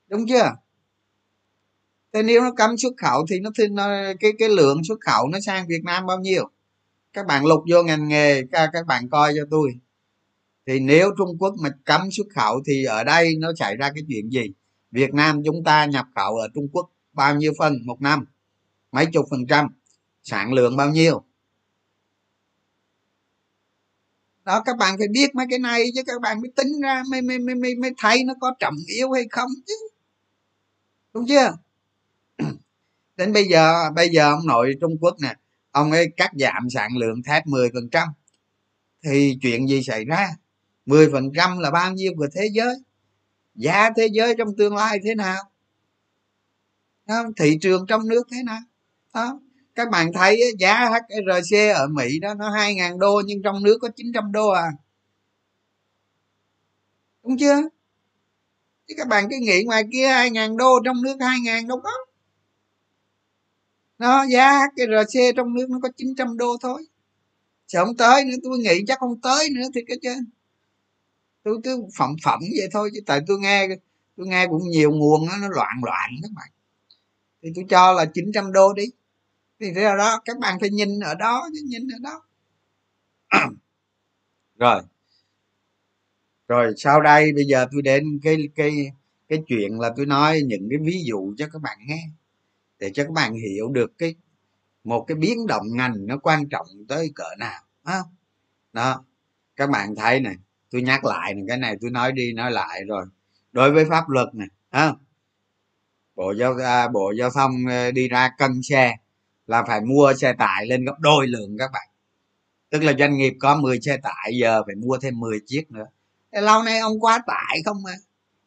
[0.09, 0.64] Đúng chưa?
[2.15, 3.89] Thế nếu nó cấm xuất khẩu thì nó, thì nó
[4.21, 6.51] cái cái lượng xuất khẩu nó sang việt nam bao nhiêu?
[7.12, 9.75] Các bạn lục vô ngành nghề các, các bạn coi cho tôi.
[10.67, 14.05] Thì nếu trung quốc mà cấm xuất khẩu thì ở đây nó xảy ra cái
[14.09, 14.53] chuyện gì?
[14.91, 18.25] Việt nam chúng ta nhập khẩu ở trung quốc bao nhiêu phần một năm?
[18.93, 19.69] Mấy chục phần trăm?
[20.23, 21.25] Sản lượng bao nhiêu?
[24.45, 27.23] Đó các bạn phải biết mấy cái này chứ các bạn mới tính ra mới
[27.23, 29.75] mới mới mới, mới thấy nó có trọng yếu hay không chứ.
[31.15, 31.57] Đúng chưa?
[33.17, 35.35] Đến bây giờ bây giờ ông nội trung quốc nè,
[35.71, 38.09] ông ấy cắt giảm sản lượng thép 10 phần trăm.
[39.05, 40.29] Thì chuyện gì xảy ra?
[40.87, 42.75] 10 phần trăm là bao nhiêu của thế giới?
[43.55, 45.43] Giá thế giới trong tương lai thế nào?
[47.37, 48.61] Thị trường trong nước thế nào?
[49.15, 49.41] Đó,
[49.75, 53.89] các bạn thấy giá HRC ở Mỹ đó, nó 2.000 đô nhưng trong nước có
[53.97, 54.71] 900 đô à.
[57.23, 57.62] Đúng chưa?
[58.89, 61.91] Chứ các bạn cứ nghĩ ngoài kia 2.000 đô, trong nước 2.000 đâu có
[64.05, 66.86] nó giá HRC trong nước nó có 900 đô thôi.
[67.68, 70.14] Sẽ không tới nữa tôi nghĩ chắc không tới nữa thì cái chứ
[71.42, 73.68] tôi cứ phẩm phẩm vậy thôi chứ tại tôi nghe
[74.16, 76.48] tôi nghe cũng nhiều nguồn đó, nó loạn loạn các bạn.
[77.42, 78.84] Thì tôi cho là 900 đô đi.
[79.61, 82.22] Thì thế là đó các bạn phải nhìn ở đó chứ nhìn ở đó.
[84.59, 84.82] Rồi.
[86.48, 88.70] Rồi sau đây bây giờ tôi đến cái cái
[89.28, 92.09] cái chuyện là tôi nói những cái ví dụ cho các bạn nghe
[92.85, 94.14] để cho các bạn hiểu được cái
[94.85, 98.05] một cái biến động ngành nó quan trọng tới cỡ nào đó,
[98.72, 99.05] đó
[99.57, 100.35] các bạn thấy này
[100.70, 103.07] tôi nhắc lại này cái này tôi nói đi nói lại rồi.
[103.53, 104.97] Đối với pháp luật này đó.
[106.14, 108.97] bộ giao à, bộ giao thông à, đi ra cân xe
[109.47, 111.89] là phải mua xe tải lên gấp đôi lượng các bạn.
[112.70, 115.87] Tức là doanh nghiệp có 10 xe tải giờ phải mua thêm 10 chiếc nữa.
[116.32, 117.95] Lâu nay ông quá tải không à?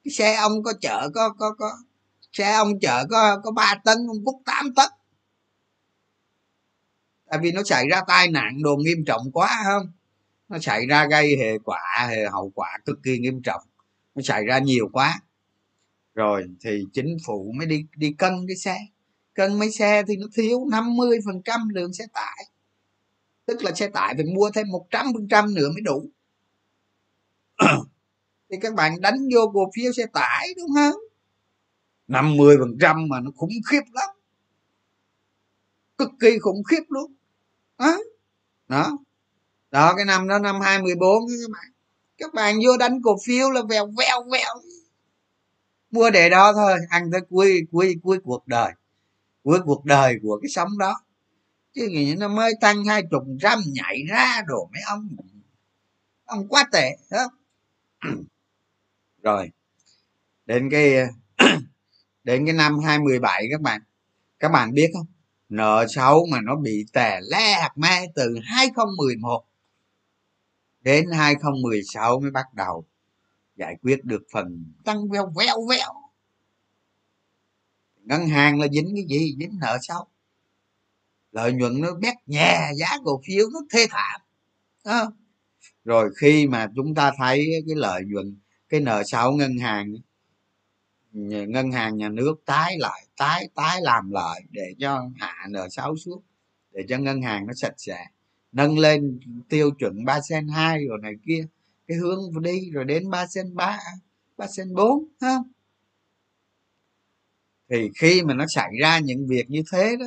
[0.04, 1.72] Cái xe ông có chở có có có
[2.38, 4.90] xe ông chở có có 3 tấn, ông vút 8 tấn.
[7.30, 9.92] Tại vì nó xảy ra tai nạn đồ nghiêm trọng quá không?
[10.50, 13.62] Nó xảy ra gây hệ quả, hệ hậu quả cực kỳ nghiêm trọng.
[14.16, 15.20] Nó xảy ra nhiều quá.
[16.16, 18.78] Rồi thì chính phủ mới đi đi cân cái xe.
[19.34, 22.46] Cân mấy xe thì nó thiếu 50 phần trăm lượng xe tải.
[23.46, 26.10] Tức là xe tải phải mua thêm 100 phần trăm nữa mới đủ.
[28.50, 31.07] Thì các bạn đánh vô cổ phiếu xe tải, đúng không?
[32.08, 34.10] 50 phần trăm mà nó khủng khiếp lắm.
[35.98, 37.14] Cực kỳ khủng khiếp luôn.
[37.78, 37.98] Đó
[38.68, 38.98] đó.
[39.72, 41.72] Đó, cái năm đó, năm 2014 các bạn.
[42.18, 44.56] Các bạn vô đánh cổ phiếu là vèo vèo vèo.
[45.92, 48.72] Mua để đó thôi, ăn tới cuối cuối cuối cuộc đời.
[49.44, 51.02] Cuối cuộc đời của cái sống đó.
[51.74, 55.10] Chứ nghĩ nó mới tăng hai chục trăm, nhảy ra đồ mấy ông.
[56.26, 57.30] Ông quá tệ đó
[59.24, 59.50] rồi,
[60.46, 60.96] đến cái
[62.28, 63.82] đến cái năm 2017 các bạn.
[64.40, 65.06] Các bạn biết không?
[65.50, 69.46] Nợ xấu mà nó bị tè le hạt me từ 2011
[70.82, 72.86] đến 2016 mới bắt đầu
[73.56, 75.94] giải quyết được phần tăng veo veo veo.
[77.96, 79.36] Ngân hàng là dính cái gì?
[79.40, 80.08] Dính nợ xấu
[81.32, 84.22] lợi nhuận nó bét nhè, giá cổ phiếu nó thê thảm.
[84.84, 85.06] À.
[85.84, 89.94] rồi khi mà chúng ta thấy cái lợi nhuận, cái nợ xấu ngân hàng
[91.26, 95.98] ngân hàng nhà nước tái lại, tái tái làm lại để cho hạ nợ xấu
[95.98, 96.24] xuống
[96.74, 98.06] để cho ngân hàng nó sạch sẽ.
[98.52, 101.46] Nâng lên tiêu chuẩn ba sen hai rồi này kia,
[101.88, 103.80] cái hướng đi rồi đến ba sen ba
[104.38, 105.38] ba sen bốn, ha?
[107.70, 110.06] Thì khi mà nó xảy ra những việc như thế đó,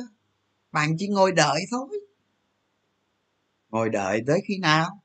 [0.71, 1.87] bạn chỉ ngồi đợi thôi.
[3.69, 5.01] Ngồi đợi tới khi nào?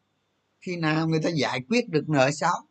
[0.61, 2.66] Khi nào người ta giải quyết được nợ xấu?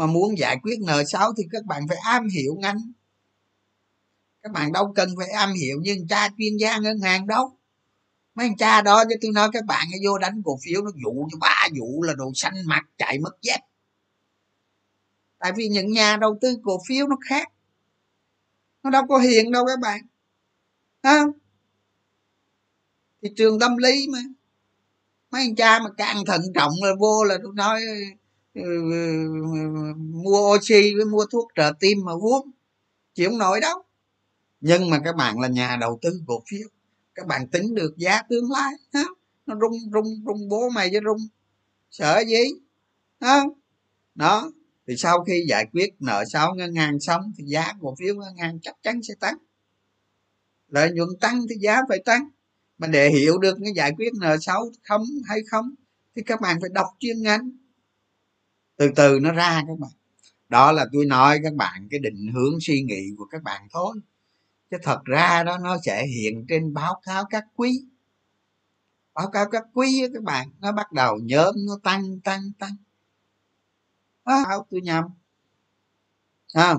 [0.00, 2.92] Mà muốn giải quyết nợ xấu thì các bạn phải am hiểu ngành.
[4.42, 7.56] Các bạn đâu cần phải am hiểu nhưng cha chuyên gia ngân hàng đâu.
[8.34, 11.28] Mấy anh cha đó chứ tôi nói các bạn vô đánh cổ phiếu nó dụ
[11.32, 13.60] cho ba vụ là đồ xanh mặt chạy mất dép.
[15.38, 17.48] Tại vì những nhà đầu tư cổ phiếu nó khác.
[18.82, 20.00] Nó đâu có hiền đâu các bạn.
[21.02, 21.30] Không?
[23.22, 24.18] Thị trường tâm lý mà.
[25.30, 27.82] Mấy anh cha mà càng thận trọng là vô là tôi nói
[28.54, 28.92] Ừ, ừ,
[29.54, 32.50] ừ, mua oxy với mua thuốc trợ tim mà uống,
[33.14, 33.82] chịu không nổi đâu.
[34.60, 36.68] Nhưng mà các bạn là nhà đầu tư cổ phiếu,
[37.14, 39.04] các bạn tính được giá tương lai, ha?
[39.46, 41.28] nó rung rung rung bố mày chứ rung.
[41.90, 42.44] Sợ gì?
[43.20, 43.42] Ha?
[44.14, 44.52] đó,
[44.86, 48.36] thì sau khi giải quyết nợ xấu ngân hàng xong thì giá cổ phiếu ngân
[48.36, 49.38] hàng chắc chắn sẽ tăng.
[50.68, 52.28] Lợi nhuận tăng thì giá phải tăng.
[52.78, 55.74] Mà để hiểu được cái giải quyết nợ xấu không hay không
[56.16, 57.50] thì các bạn phải đọc chuyên ngành
[58.80, 59.90] từ từ nó ra các bạn
[60.48, 63.96] đó là tôi nói các bạn cái định hướng suy nghĩ của các bạn thôi.
[64.70, 67.84] Chứ thật ra đó nó sẽ hiện trên báo cáo các quý.
[69.14, 72.76] Báo cáo các quý các bạn nó bắt đầu nhóm nó tăng tăng tăng.
[74.24, 75.04] Báo tôi nhầm.
[76.54, 76.74] À,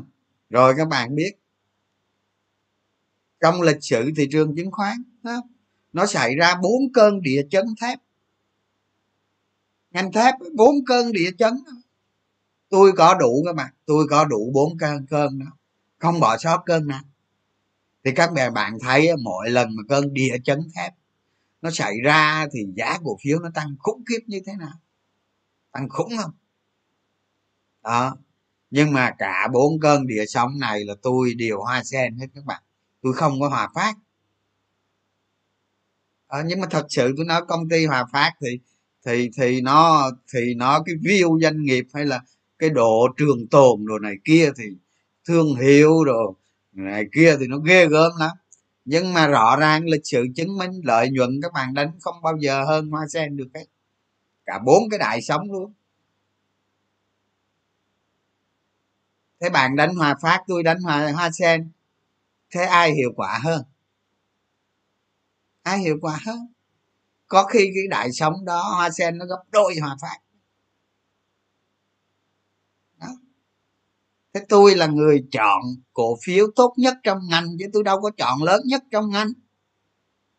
[0.50, 1.32] rồi các bạn biết.
[3.40, 5.42] Trong lịch sử thị trường chứng khoán đó,
[5.94, 8.00] nó xảy ra bốn cơn địa chấn thép.
[9.92, 11.54] Ngành thép bốn cơn địa chấn
[12.72, 15.46] tôi có đủ các bạn tôi có đủ bốn cơn cơn đó.
[16.00, 17.02] Không bỏ sót cơn nào.
[18.04, 20.94] Thì các bè bạn thấy mỗi lần mà cơn địa chấn thép
[21.62, 24.80] nó xảy ra thì giá cổ phiếu nó tăng khủng khiếp như thế nào?
[25.72, 26.32] Tăng khủng không?
[27.84, 28.18] Đó.
[28.72, 32.46] Nhưng mà cả bốn cơn địa sóng này là tôi đều hoa sen hết các
[32.46, 32.62] bạn.
[33.02, 33.96] Tôi không có hòa phát.
[36.28, 38.60] À, nhưng mà thật sự tôi nói công ty hòa phát thì
[39.06, 42.22] thì thì nó thì nó cái view doanh nghiệp hay là
[42.62, 44.64] cái độ trường tồn đồ này kia thì
[45.26, 46.36] thương hiệu đồ
[46.72, 48.32] này kia thì nó ghê gớm lắm.
[48.86, 52.38] Nhưng mà rõ ràng lịch sử chứng minh lợi nhuận các bạn đánh không bao
[52.40, 53.66] giờ hơn hoa sen được hết.
[54.46, 55.74] Cả bốn cái đại sống luôn.
[59.40, 61.70] Thế bạn đánh hòa phát, tôi đánh hòa, hoa sen,
[62.52, 63.64] thế ai hiệu quả hơn?
[65.64, 66.54] Ai hiệu quả hơn?
[67.28, 70.18] Có khi cái đại sống đó, hoa sen nó gấp đôi hòa phát.
[74.34, 75.62] Thế tôi là người chọn
[75.94, 79.34] cổ phiếu tốt nhất trong ngành chứ tôi đâu có chọn lớn nhất trong ngành.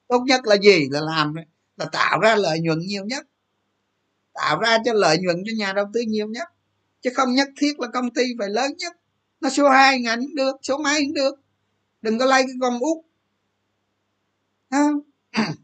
[0.08, 0.88] Tốt nhất là gì?
[0.90, 1.34] Là làm
[1.76, 3.26] là tạo ra lợi nhuận nhiều nhất.
[4.34, 6.48] Tạo ra cho lợi nhuận cho nhà đầu tư nhiều nhất.
[7.00, 8.96] Chứ không nhất thiết là công ty phải lớn nhất.
[9.40, 11.34] Nó số 2 ngành được số mấy cũng được.
[12.02, 12.98] Đừng có lấy cái con út.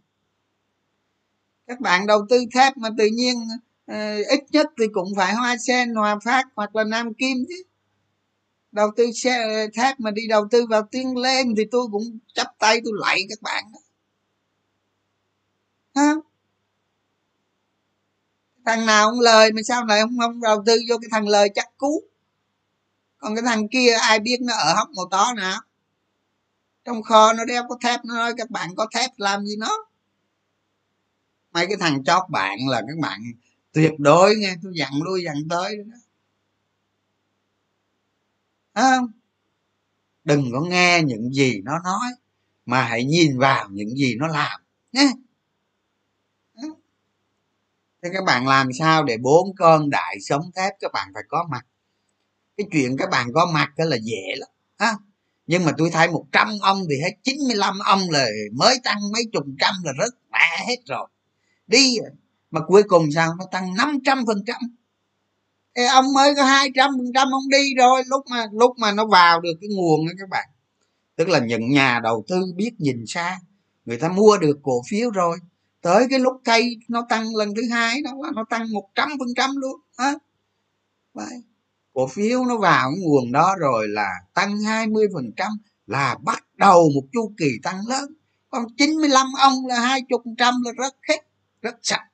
[1.66, 3.36] Các bạn đầu tư thép mà tự nhiên
[3.90, 7.62] uh, ít nhất thì cũng phải hoa sen hòa phát hoặc là nam kim chứ
[8.72, 12.46] đầu tư xe thép mà đi đầu tư vào tiên lên thì tôi cũng chắp
[12.58, 13.64] tay tôi lạy các bạn
[15.94, 16.14] ha
[18.68, 21.48] thằng nào không lời mà sao lại không không đầu tư vô cái thằng lời
[21.54, 22.02] chắc cú.
[23.18, 25.60] Còn cái thằng kia ai biết nó ở hóc màu to nào.
[26.84, 29.86] Trong kho nó đeo có thép, nó nói các bạn có thép làm gì nó.
[31.52, 33.20] Mấy cái thằng chót bạn là các bạn
[33.72, 35.96] tuyệt đối nghe, tôi dặn lui dặn tới đó
[38.80, 39.06] không?
[40.24, 42.10] Đừng có nghe những gì nó nói,
[42.66, 44.60] mà hãy nhìn vào những gì nó làm,
[44.92, 45.12] nhé.
[48.02, 51.46] Thế các bạn làm sao để bốn con đại sống thép các bạn phải có
[51.50, 51.66] mặt?
[52.56, 54.48] Cái chuyện các bạn có mặt đó là dễ lắm
[54.78, 54.94] ha
[55.48, 59.44] nhưng mà tôi thấy 100 ông thì hết 95 ông là mới tăng mấy chục
[59.60, 61.08] trăm là rất mẹ hết rồi.
[61.66, 61.96] Đi
[62.50, 63.34] mà cuối cùng sao?
[63.38, 64.56] Nó tăng 500 phần trăm
[65.86, 69.40] ông mới có 200 phần trăm ông đi rồi, lúc mà lúc mà nó vào
[69.40, 70.48] được cái nguồn đó các bạn.
[71.16, 73.38] Tức là những nhà đầu tư biết nhìn xa,
[73.84, 75.38] người ta mua được cổ phiếu rồi.
[75.80, 79.08] Tới cái lúc cây nó tăng lần thứ hai đó là nó tăng một trăm
[79.18, 80.14] phần trăm luôn, á.
[81.14, 81.42] Vậy.
[81.92, 85.52] cổ phiếu nó vào cái nguồn đó rồi là tăng 20 phần trăm
[85.86, 88.14] là bắt đầu một chu kỳ tăng lớn.
[88.50, 91.26] Còn 95 ông là hai chục trăm là rất hết
[91.62, 92.04] rất sạch.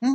[0.00, 0.08] Ừ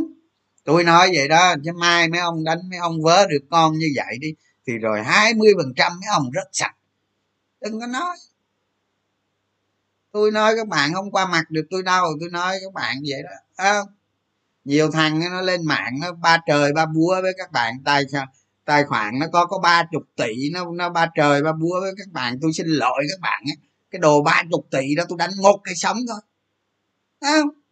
[0.63, 3.87] tôi nói vậy đó chứ mai mấy ông đánh mấy ông vớ được con như
[3.95, 4.33] vậy đi
[4.67, 6.75] thì rồi 20 phần trăm mấy ông rất sạch.
[7.61, 8.17] Đừng có nói.
[10.11, 13.23] Tôi nói các bạn không qua mặt được tôi đâu tôi nói các bạn vậy
[13.23, 13.79] đó à,
[14.65, 18.03] nhiều thằng nó lên mạng nó ba trời ba búa với các bạn tài
[18.65, 21.93] tài khoản nó có có ba chục tỷ nó nó ba trời ba búa với
[21.97, 22.39] các bạn.
[22.41, 23.43] Tôi xin lỗi các bạn
[23.91, 26.19] cái đồ ba chục tỷ đó tôi đánh một cái sống thôi
[27.21, 27.62] không?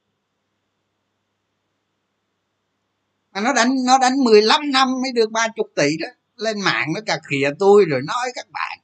[3.34, 6.88] Mà nó đánh nó đánh 15 năm mới được ba chục tỷ đó lên mạng,
[6.96, 8.80] nó cà khịa tôi rồi nói các bạn.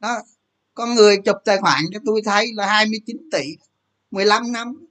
[0.00, 0.18] Đó
[0.74, 3.56] con người chụp tài khoản cho tôi thấy là 29 tỷ
[4.10, 4.86] 15 năm.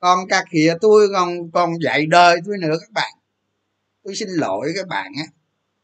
[0.00, 3.12] Còn cà khịa tôi còn còn dạy đời tôi nữa các bạn.
[4.04, 5.24] Tôi xin lỗi các bạn á.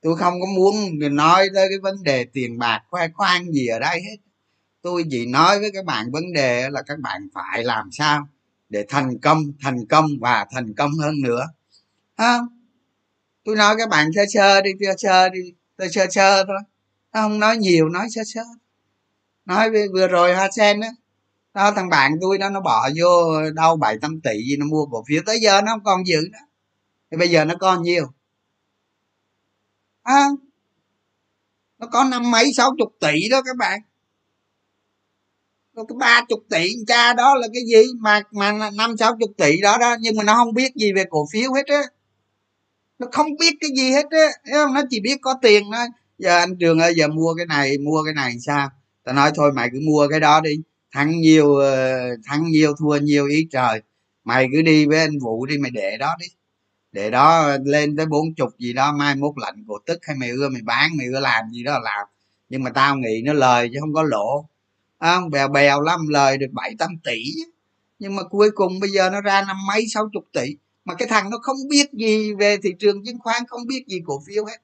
[0.02, 0.74] Tôi không có muốn
[1.10, 4.16] nói tới cái vấn đề tiền bạc, khoe khoang gì ở đây hết.
[4.82, 8.28] Tôi chỉ nói với các bạn vấn đề là các bạn phải làm sao
[8.72, 11.46] để thành công thành công và thành công hơn nữa.
[12.16, 12.48] Không?
[13.44, 15.40] Tôi nói các bạn sơ sơ đi sơ sơ đi
[15.76, 16.58] tôi sơ sơ thôi.
[17.12, 17.38] Không?
[17.38, 18.42] Nói nhiều nói sơ sơ.
[19.44, 20.88] Nói vừa rồi hoa sen á.
[21.54, 24.86] Đó thằng bạn tôi đó nó bỏ vô đâu bảy trăm tỷ gì nó mua
[24.86, 25.22] cổ phiếu.
[25.26, 26.38] Tới giờ nó không còn giữ nữa.
[27.10, 28.06] Thì bây giờ nó còn nhiều.
[30.02, 30.28] À,
[31.78, 33.80] nó có năm mấy sáu chục tỷ đó các bạn
[35.76, 37.82] cái ba chục tỷ cha đó là cái gì?
[37.98, 41.04] Mà mà năm, sáu chục tỷ đó đó, nhưng mà nó không biết gì về
[41.10, 41.82] cổ phiếu hết á.
[42.98, 44.26] Nó không biết cái gì hết á.
[44.74, 45.86] Nó chỉ biết có tiền thôi.
[46.18, 48.70] Giờ anh trường ơi, giờ mua cái này, mua cái này sao?
[49.04, 50.50] Ta nói thôi, mày cứ mua cái đó đi.
[50.92, 53.82] Thắng nhiều ờ, thắng nhiều, thua nhiều ý trời.
[54.24, 56.26] Mày cứ đi với anh vũ đi, mày để đó đi.
[56.92, 60.30] Để đó lên tới bốn chục gì đó, mai mốt lạnh cổ tức hay mày
[60.30, 62.06] ưa mày bán, mày ưa làm gì đó làm.
[62.48, 64.48] Nhưng mà tao nghĩ nó lời chứ không có lỗ
[65.02, 67.22] không bèo bèo lắm lời được bảy tám tỷ.
[67.98, 70.56] Nhưng mà cuối cùng bây giờ nó ra năm mấy sáu chục tỷ.
[70.84, 74.00] Mà cái thằng nó không biết gì về thị trường chứng khoán không biết gì
[74.06, 74.58] cổ phiếu hết.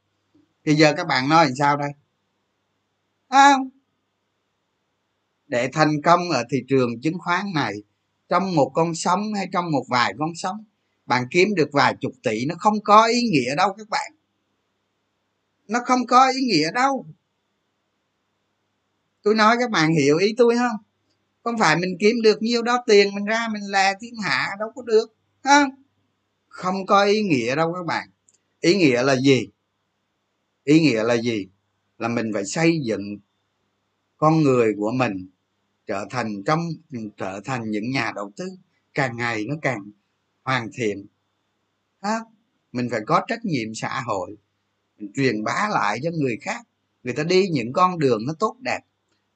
[0.64, 1.90] Thì giờ các bạn nói làm sao đây?
[3.28, 3.56] À,
[5.46, 7.74] để thành công ở thị trường chứng khoán này
[8.28, 10.64] trong một con sóng hay trong một vài con sóng
[11.06, 14.12] bạn kiếm được vài chục tỷ nó không có ý nghĩa đâu các bạn.
[15.68, 17.06] Nó không có ý nghĩa đâu
[19.28, 20.76] tôi nói các bạn hiểu ý tôi không?
[21.42, 24.68] Không phải mình kiếm được nhiêu đó tiền, mình ra mình là thiên hạ, đâu
[24.74, 25.70] có được không
[26.48, 28.08] không có ý nghĩa đâu các bạn.
[28.60, 29.48] Ý nghĩa là gì?
[30.64, 31.48] Ý nghĩa là gì?
[31.98, 33.18] Là mình phải xây dựng
[34.16, 35.28] con người của mình
[35.86, 36.60] trở thành trong,
[37.16, 38.44] trở thành những nhà đầu tư
[38.94, 39.90] càng ngày nó càng
[40.44, 41.06] hoàn thiện
[42.02, 42.18] đó.
[42.72, 44.36] mình phải có trách nhiệm xã hội,
[44.98, 46.66] mình truyền bá lại cho người khác.
[47.02, 48.80] Người ta đi những con đường nó tốt đẹp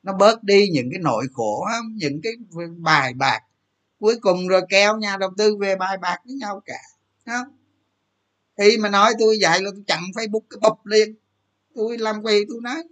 [0.03, 2.33] nó bớt đi những cái nỗi khổ, những cái
[2.79, 3.41] bài bạc.
[4.01, 6.81] Cuối cùng rồi kéo nhà đầu tư về bài bạc với nhau cả
[7.27, 7.57] không?
[8.59, 11.15] Khi mà nói tôi dạy là tôi chặn facebook cái bụp liền.
[11.75, 12.83] Tôi làm gì tôi nói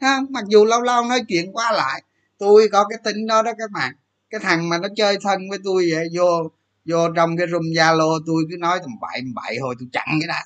[0.00, 0.26] không?
[0.30, 2.02] Mặc dù lâu lâu nói chuyện qua lại,
[2.38, 3.94] tôi có cái tính đó đó các bạn.
[4.30, 6.50] Cái thằng mà nó chơi thân với tôi vậy, vô
[6.84, 10.28] vô trong cái room zalo, tôi cứ nói tầm bậy bậy hồi tôi chặn cái
[10.28, 10.44] đã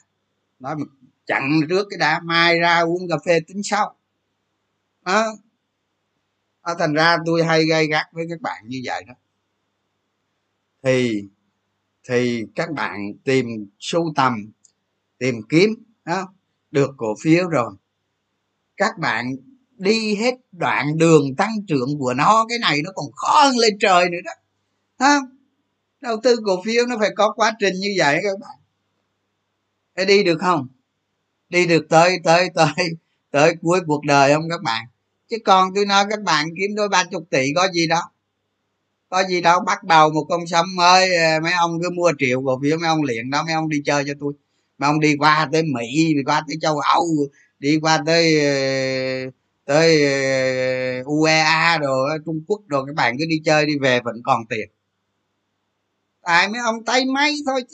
[0.58, 0.84] nói mà
[1.26, 3.94] chặn trước cái đã mai ra uống cà phê tính sau.
[5.04, 5.32] Đó
[6.70, 9.14] à, thành ra tôi hay gây gắt với các bạn như vậy đó.
[10.82, 11.24] Thì
[12.08, 13.46] thì các bạn tìm
[13.80, 14.52] sưu tầm
[15.18, 15.70] tìm kiếm
[16.04, 16.32] đó
[16.70, 17.72] được cổ phiếu rồi.
[18.76, 19.36] Các bạn
[19.76, 23.78] đi hết đoạn đường tăng trưởng của nó cái này nó còn khó hơn lên
[23.80, 24.32] trời nữa đó.
[24.98, 25.20] Ha
[26.00, 28.58] đầu tư cổ phiếu nó phải có quá trình như vậy các bạn.
[29.94, 30.68] Để đi được không?
[31.48, 32.68] Đi được tới tới tới
[33.30, 34.86] tới cuối cuộc đời không các bạn?
[35.30, 38.02] Chứ còn tôi nói các bạn kiếm đôi ba chục tỷ có gì đâu.
[39.08, 42.42] Có gì đâu, bắt đầu một con sông mới ờ, mấy ông cứ mua triệu
[42.46, 44.32] cổ phiếu, mấy ông liền đó, mấy ông đi chơi cho tôi.
[44.78, 47.06] Mấy ông đi qua tới mỹ, đi qua tới châu âu,
[47.58, 49.30] đi qua tới ờ,
[49.64, 54.16] tới ờ, uea rồi trung quốc rồi các bạn cứ đi chơi đi, về vẫn
[54.24, 54.70] còn tiền.
[56.22, 57.64] Tại mấy ông tay máy thôi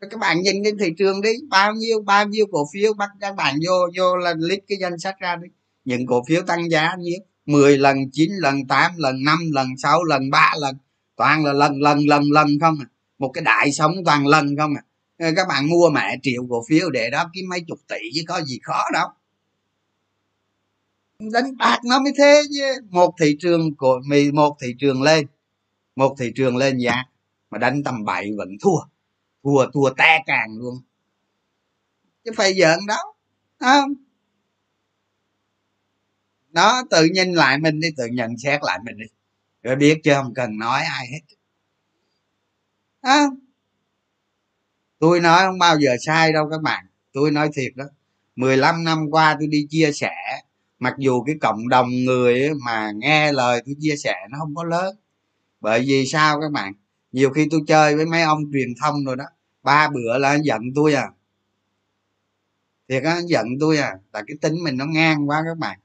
[0.00, 3.36] các bạn nhìn lên thị trường đi, bao nhiêu bao nhiêu cổ phiếu bắt các
[3.36, 5.48] bạn vô vô là list cái danh sách ra đi
[5.86, 10.04] những cổ phiếu tăng giá nhiêu 10 lần 9 lần 8 lần 5 lần 6
[10.04, 10.76] lần 3 lần
[11.16, 12.86] toàn là lần lần lần lần không à.
[13.18, 14.82] Một cái đại sống toàn lần không à.
[15.18, 18.22] Ờ, các bạn mua mẹ triệu cổ phiếu để đó kiếm mấy chục tỷ chứ
[18.28, 19.08] có gì khó đâu.
[21.18, 22.74] Đánh bạc nó mới thế chứ.
[22.90, 25.26] Một thị trường của mì một thị trường lên.
[25.96, 27.04] Một thị trường lên giá
[27.50, 28.80] mà đánh tầm bậy vẫn thua.
[29.44, 30.74] Thua thua te càng luôn.
[32.24, 32.98] Chứ phải giỡn đâu
[33.60, 33.68] không?
[33.68, 34.05] à,
[36.56, 39.06] đó tự nhìn lại mình đi tự nhận xét lại mình đi.
[39.62, 41.20] Rồi biết chứ không cần nói ai hết.
[43.00, 43.26] À,
[44.98, 46.86] tôi nói không bao giờ sai đâu các bạn.
[47.12, 47.84] Tôi nói thiệt đó.
[48.36, 50.14] 15 năm qua tôi đi chia sẻ.
[50.78, 54.64] Mặc dù cái cộng đồng người mà nghe lời tôi chia sẻ nó không có
[54.64, 54.96] lớn.
[55.60, 56.72] Bởi vì sao các bạn?
[57.12, 59.24] Nhiều khi tôi chơi với mấy ông truyền thông rồi đó.
[59.62, 61.08] Ba bữa là giận tôi à.
[62.88, 63.94] Thiệt á giận tôi à.
[64.12, 65.78] Tại cái tính mình nó ngang quá các bạn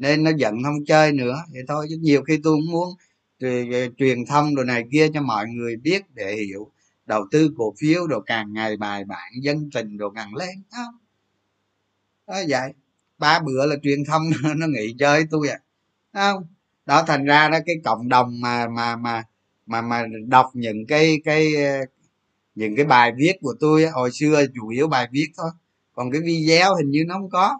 [0.00, 1.36] nên nó giận không chơi nữa.
[1.52, 2.88] Vậy thôi, chứ nhiều khi tôi cũng muốn
[3.40, 6.70] ờ, ờ, truyền thông đồ này kia cho mọi người biết để hiểu
[7.06, 10.62] đầu tư cổ phiếu đồ càng ngày bài bản dân tình đồ càng lên.
[10.70, 10.94] Không?
[12.26, 12.72] Đó, vậy.
[13.18, 14.22] Ba bữa là truyền thông
[14.56, 15.58] nó nghỉ chơi tôi à.
[16.12, 16.44] Không?
[16.86, 19.24] Đó, thành ra đó, cái cộng đồng mà mà mà
[19.66, 21.80] mà mà đọc những cái cái ờ,
[22.54, 25.50] những cái bài viết của tôi hồi xưa chủ yếu bài viết thôi.
[25.94, 27.58] Còn cái video hình như nó không có.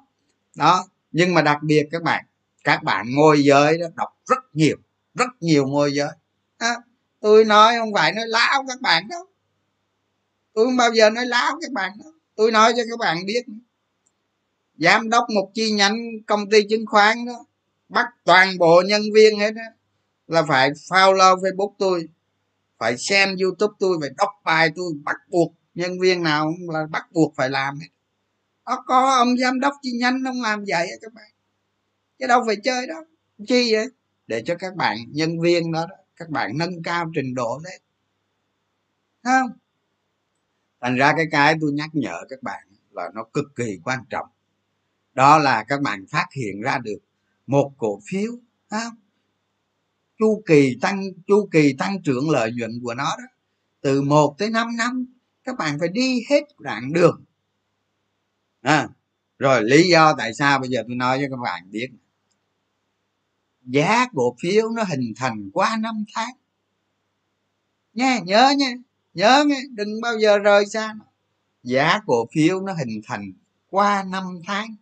[0.57, 2.25] Đó, nhưng mà đặc biệt các bạn
[2.65, 4.77] các bạn môi giới đó đọc rất nhiều
[5.15, 6.11] rất nhiều môi giới.
[6.59, 6.77] À,
[7.21, 9.25] tôi nói không phải nói láo các bạn đâu.
[10.53, 12.13] Tôi không bao giờ nói láo các bạn đâu.
[12.35, 13.43] Tôi nói cho các bạn biết.
[14.79, 15.97] Giám đốc một chi nhánh
[16.27, 17.45] công ty chứng khoán đó
[17.89, 19.63] bắt toàn bộ nhân viên hết đó
[20.27, 22.09] là phải follow facebook tôi
[22.79, 27.13] phải xem youtube tôi phải đọc bài tôi bắt buộc nhân viên nào là bắt
[27.13, 27.89] buộc phải làm hết.
[28.67, 31.31] Đó có ông giám đốc chi nhánh ông làm vậy các bạn
[32.21, 33.05] chứ đâu phải chơi đó
[33.49, 33.87] chi vậy?
[34.27, 37.81] Để cho các bạn nhân viên đó, các bạn nâng cao trình độ lên.
[39.23, 39.51] Không?
[40.81, 44.27] Thành ra cái cái tôi nhắc nhở các bạn là nó cực kỳ quan trọng.
[45.13, 46.99] Đó là các bạn phát hiện ra được
[47.47, 48.33] một cổ phiếu
[48.71, 48.95] không?
[50.19, 53.25] chu kỳ tăng chu kỳ tăng trưởng lợi nhuận của nó đó
[53.81, 55.07] từ 1 tới 5 năm
[55.45, 57.25] các bạn phải đi hết đoạn đường.
[58.61, 58.89] À,
[59.39, 61.89] rồi lý do tại sao bây giờ tôi nói cho các bạn biết
[63.71, 66.35] giá cổ phiếu nó hình thành qua năm tháng.
[67.93, 68.75] Nha nhớ nha
[69.15, 71.05] nhớ nha đừng bao giờ rời xa nó.
[71.63, 73.33] giá cổ phiếu nó hình thành
[73.71, 74.77] qua năm tháng.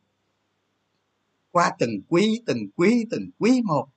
[1.51, 3.89] Qua từng quý từng quý từng quý một.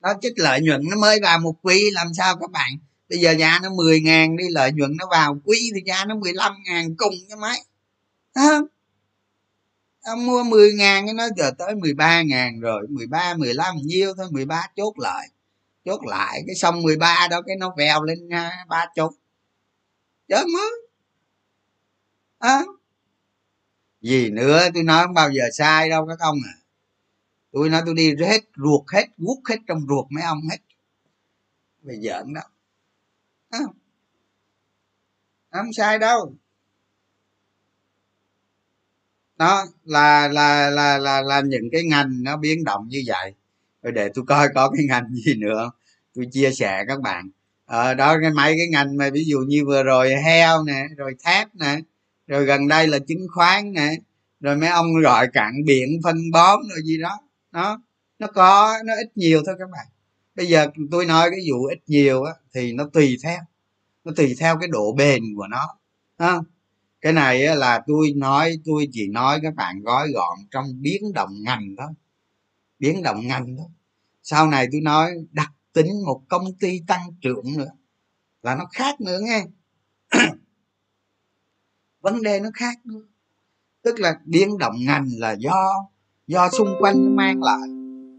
[0.00, 2.70] Đó chứ lợi nhuận nó mới vào một quý, làm sao các bạn?
[3.10, 6.14] Bây giờ giá nó 10 ngàn đi, lợi nhuận nó vào quý thì giá nó
[6.14, 7.58] 15 ngàn cùng cho mấy
[8.34, 8.64] không?
[10.02, 14.26] Ông mua 10 ngàn, cái nó giờ tới 13 ngàn rồi 13 15 nhiêu thôi
[14.30, 15.28] 13 chốt lại.
[15.84, 19.12] Chốt lại, cái xong 13 đó, cái nó vèo lên à, ba chục.
[20.28, 20.70] Chớ mới
[22.38, 22.62] à.
[24.00, 26.54] gì nữa, tôi nói không bao giờ sai đâu, các ông à.
[27.52, 30.58] Tôi nói tôi đi hết ruột hết, guốc hết trong ruột mấy ông hết.
[31.82, 32.42] Về giỡn đó.
[33.50, 33.60] À.
[35.50, 36.34] không sai đâu
[39.42, 43.34] đó là là là là là những cái ngành nó biến động như vậy.
[43.82, 45.70] Rồi để tôi coi có cái ngành gì nữa
[46.14, 47.30] tôi chia sẻ các bạn.
[47.66, 51.14] Ờ, đó cái mấy cái ngành mà ví dụ như vừa rồi heo nè rồi
[51.24, 51.80] thép nè
[52.26, 53.94] rồi gần đây là chứng khoán nè
[54.40, 57.18] rồi mấy ông gọi cạn biển phân bón rồi gì đó.
[57.52, 57.80] Nó
[58.18, 59.86] nó có nó ít nhiều thôi các bạn.
[60.34, 63.38] Bây giờ tôi nói cái vụ ít nhiều á thì nó tùy theo
[64.04, 65.78] nó tùy theo cái độ bền của nó.
[66.18, 66.44] Không
[67.02, 71.30] cái này là tôi nói, tôi chỉ nói các bạn gói gọn trong biến động
[71.42, 71.90] ngành thôi
[72.78, 73.68] biến động ngành thôi
[74.22, 77.70] sau này tôi nói đặc tính một công ty tăng trưởng nữa,
[78.42, 79.44] là nó khác nữa nghe.
[82.00, 83.02] Vấn đề nó khác nữa.
[83.82, 85.72] Tức là biến động ngành là do
[86.26, 87.68] do xung quanh nó mang lại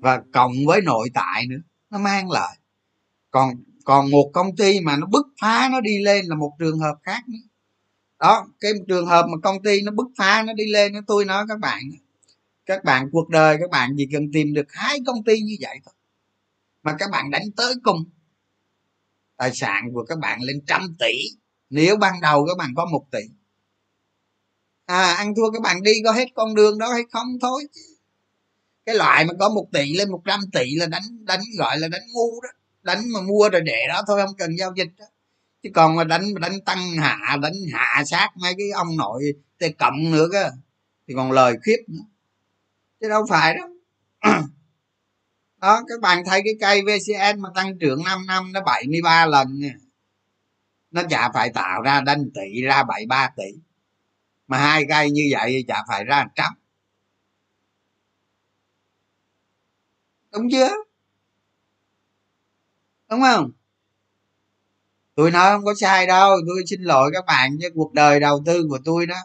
[0.02, 2.58] và cộng với nội tại nữa, nó mang lại.
[3.32, 3.54] Còn
[3.86, 6.96] còn một công ty mà nó bứt phá, nó đi lên là một trường hợp
[7.04, 7.38] khác nữa
[8.24, 11.46] đó, cái trường hợp mà công ty nó bứt phá, nó đi lên tôi nói
[11.50, 11.82] các bạn
[12.66, 15.80] các bạn cuộc đời, các bạn chỉ cần tìm được hai công ty như vậy
[15.86, 15.94] thôi.
[16.84, 18.04] Mà các bạn đánh tới cùng,
[19.38, 21.14] tài sản của các bạn lên trăm tỷ.
[21.70, 23.20] Nếu ban đầu các bạn có một tỷ.
[24.86, 27.64] À ăn thua các bạn đi, có hết con đường đó hay không thôi.
[28.86, 31.88] Cái loại mà có một tỷ lên một trăm tỷ là đánh đánh, gọi là
[31.88, 32.50] đánh ngu đó.
[32.82, 35.06] Đánh mà mua rồi để đó thôi, không cần giao dịch đó
[35.64, 39.24] chứ còn mà đánh đánh tăng hạ, đánh hạ sát mấy cái ông nội
[39.58, 40.50] tê cộng nữa cơ.
[41.08, 42.04] Thì còn lời khiếp nữa.
[43.02, 43.70] Chứ đâu phải đâu.
[45.62, 49.60] Đó, các bạn thấy cái cây vcn mà tăng trưởng 5 năm nó 73 lần
[49.60, 49.74] nha
[50.94, 53.44] nó chả phải tạo ra đánh tỷ, ra 73 tỷ.
[54.48, 56.54] Mà hai cây như vậy chả phải ra trăm.
[60.32, 60.70] Đúng chưa?
[63.10, 63.52] Đúng không?
[65.16, 68.44] Tôi nói không có sai đâu tôi xin lỗi các bạn chứ cuộc đời đầu
[68.46, 69.16] tư của tôi đó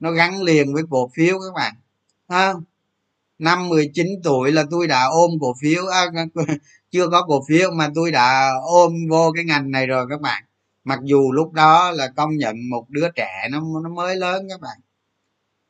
[0.00, 1.74] nó gắn liền với cổ phiếu các bạn
[2.28, 2.64] không?
[3.38, 6.06] Năm 19 tuổi là tôi đã ôm cổ phiếu à,
[6.90, 10.44] chưa có cổ phiếu mà tôi đã ôm vô cái ngành này rồi các bạn.
[10.84, 14.60] Mặc dù lúc đó là công nhận một đứa trẻ nó nó mới lớn các
[14.60, 14.78] bạn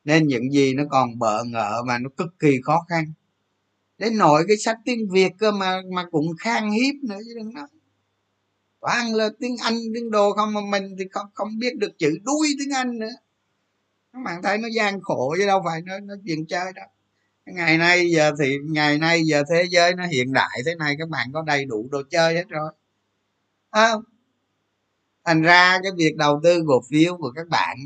[0.03, 3.13] nên những gì nó còn bợ ngỡ mà nó cực kỳ khó khăn.
[3.97, 7.53] Đến nỗi cái sách tiếng việt cơ mà mà cũng khan hiếp nữa chứ đừng
[7.53, 7.67] nói
[8.81, 12.17] toàn là tiếng anh tiếng đồ không mà mình thì không không biết được chữ
[12.23, 13.13] đuôi tiếng anh nữa.
[14.13, 16.87] Các bạn thấy nó gian khổ chứ đâu phải nó nó chuyện chơi đâu
[17.45, 21.09] ngày nay giờ thì ngày nay giờ thế giới nó hiện đại thế này các
[21.09, 22.71] bạn có đầy đủ đồ chơi hết rồi.
[23.69, 23.91] À,
[25.25, 27.77] thành ra cái việc đầu tư cổ phiếu của các bạn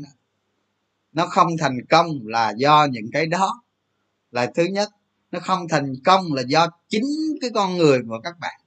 [1.12, 3.62] nó không thành công là do những cái đó.
[4.30, 4.88] Là thứ nhất
[5.30, 7.04] nó không thành công là do chính
[7.40, 8.60] cái con người của các bạn.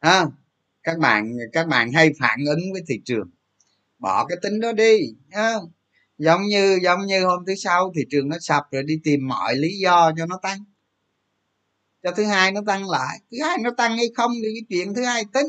[0.00, 0.26] À,
[0.90, 3.30] các bạn các bạn hay phản ứng với thị trường.
[3.98, 4.98] Bỏ cái tính đó đi
[5.30, 5.54] à,
[6.18, 9.56] giống như giống như hôm thứ sau thị trường nó sập rồi đi tìm mọi
[9.56, 10.58] lý do cho nó tăng.
[12.02, 13.18] Cho thứ hai nó tăng lại.
[13.30, 15.46] Thứ hai nó tăng hay không thì cái chuyện thứ hai tính.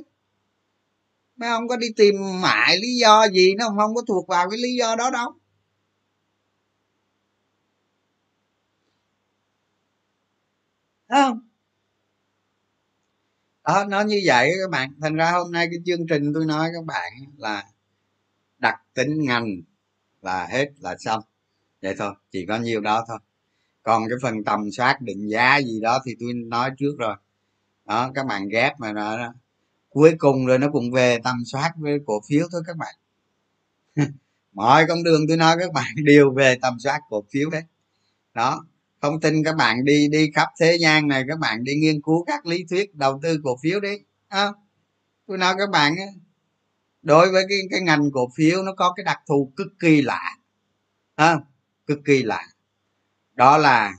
[1.36, 4.60] Mấy ông có đi tìm mãi lý do gì nó không có thuộc vào cái
[4.60, 5.32] lý do đó đâu.
[11.10, 11.51] Không?
[13.64, 14.90] Đó, nó như vậy các bạn.
[15.02, 17.64] Thành ra hôm nay cái chương trình tôi nói các bạn là
[18.60, 19.62] đặc tính ngành
[20.22, 21.24] là hết là xong.
[21.82, 23.18] Vậy thôi, chỉ có nhiêu đó thôi.
[23.84, 27.16] Còn cái phần tầm soát định giá gì đó thì tôi nói trước rồi.
[27.86, 29.34] Đó, các bạn ghép mà nó
[29.90, 32.96] cuối cùng rồi nó cũng về tầm soát với cổ phiếu thôi các bạn.
[34.54, 37.64] Mọi con đường tôi nói các bạn đều về tầm soát cổ phiếu đấy
[38.34, 38.66] đó
[39.02, 42.24] không tin các bạn đi đi khắp thế gian này các bạn đi nghiên cứu
[42.26, 43.98] các lý thuyết đầu tư cổ phiếu đi.
[44.28, 44.48] À,
[45.28, 45.96] tôi nói các bạn
[47.02, 50.38] đối với cái cái ngành cổ phiếu nó có cái đặc thù cực kỳ lạ.
[51.16, 51.38] À,
[51.88, 52.48] cực kỳ lạ.
[53.34, 53.94] Đó là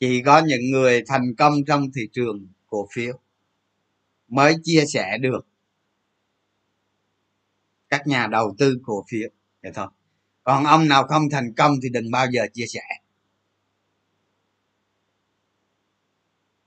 [0.00, 3.18] chỉ có những người thành công trong thị trường cổ phiếu
[4.28, 5.46] mới chia sẻ được
[7.88, 9.28] các nhà đầu tư cổ phiếu.
[9.62, 9.86] Vậy thôi
[10.44, 12.82] còn ông nào không thành công thì đừng bao giờ chia sẻ.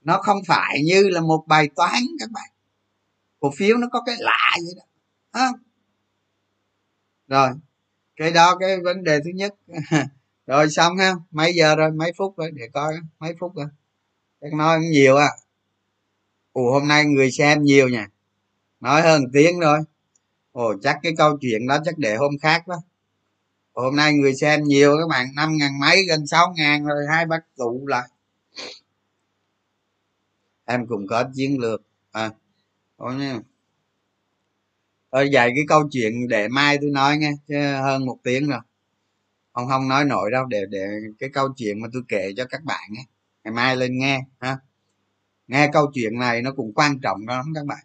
[0.00, 2.50] Nó không phải như là một bài toán các bạn.
[3.40, 4.82] Cổ phiếu nó có cái lạ vậy đó.
[5.30, 5.48] À.
[7.28, 7.50] rồi,
[8.16, 9.54] cái đó cái vấn đề thứ nhất.
[10.46, 11.90] Rồi xong ha, mấy giờ rồi?
[11.90, 12.50] Mấy phút rồi?
[12.54, 13.66] Để coi, mấy phút rồi?
[14.40, 15.28] Chắc nói nhiều à.
[16.52, 18.08] Ồ hôm nay người xem nhiều nha
[18.80, 19.78] nói hơn tiếng rồi
[20.52, 22.76] ồ, chắc cái câu chuyện đó chắc để hôm khác đó
[23.82, 27.26] hôm nay người xem nhiều các bạn, năm ngàn mấy, gần sáu ngàn rồi, hai
[27.26, 28.08] bác tụ lại.
[30.64, 31.82] Em cũng có chiến lược.
[32.12, 32.30] À
[32.98, 33.40] thôi nha.
[35.10, 38.60] Tôi dạy cái câu chuyện để mai tôi nói nghe, chứ hơn một tiếng rồi.
[39.52, 40.86] Không không nói nổi đâu, để để
[41.18, 43.04] cái câu chuyện mà tôi kể cho các bạn nghe.
[43.44, 44.58] Ngày mai lên nghe, ha.
[45.48, 47.84] Nghe câu chuyện này nó cũng quan trọng lắm các bạn.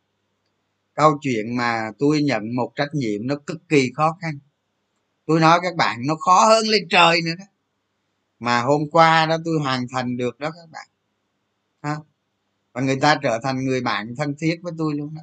[0.93, 4.39] Câu chuyện mà tôi nhận một trách nhiệm nó cực kỳ khó khăn
[5.25, 7.45] tôi nói các bạn, nó khó hơn lên trời nữa đó.
[8.39, 10.87] Mà hôm qua đó tôi hoàn thành được đó các bạn.
[11.81, 11.95] Ha
[12.73, 15.21] và người ta trở thành người bạn thân thiết với tôi luôn đó.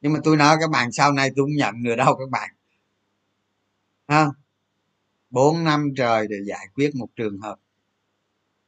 [0.00, 2.50] Nhưng mà tôi nói các bạn, sau này tôi không nhận nữa đâu các bạn.
[4.08, 4.26] Ha
[5.30, 7.58] bốn năm trời để giải quyết một trường hợp.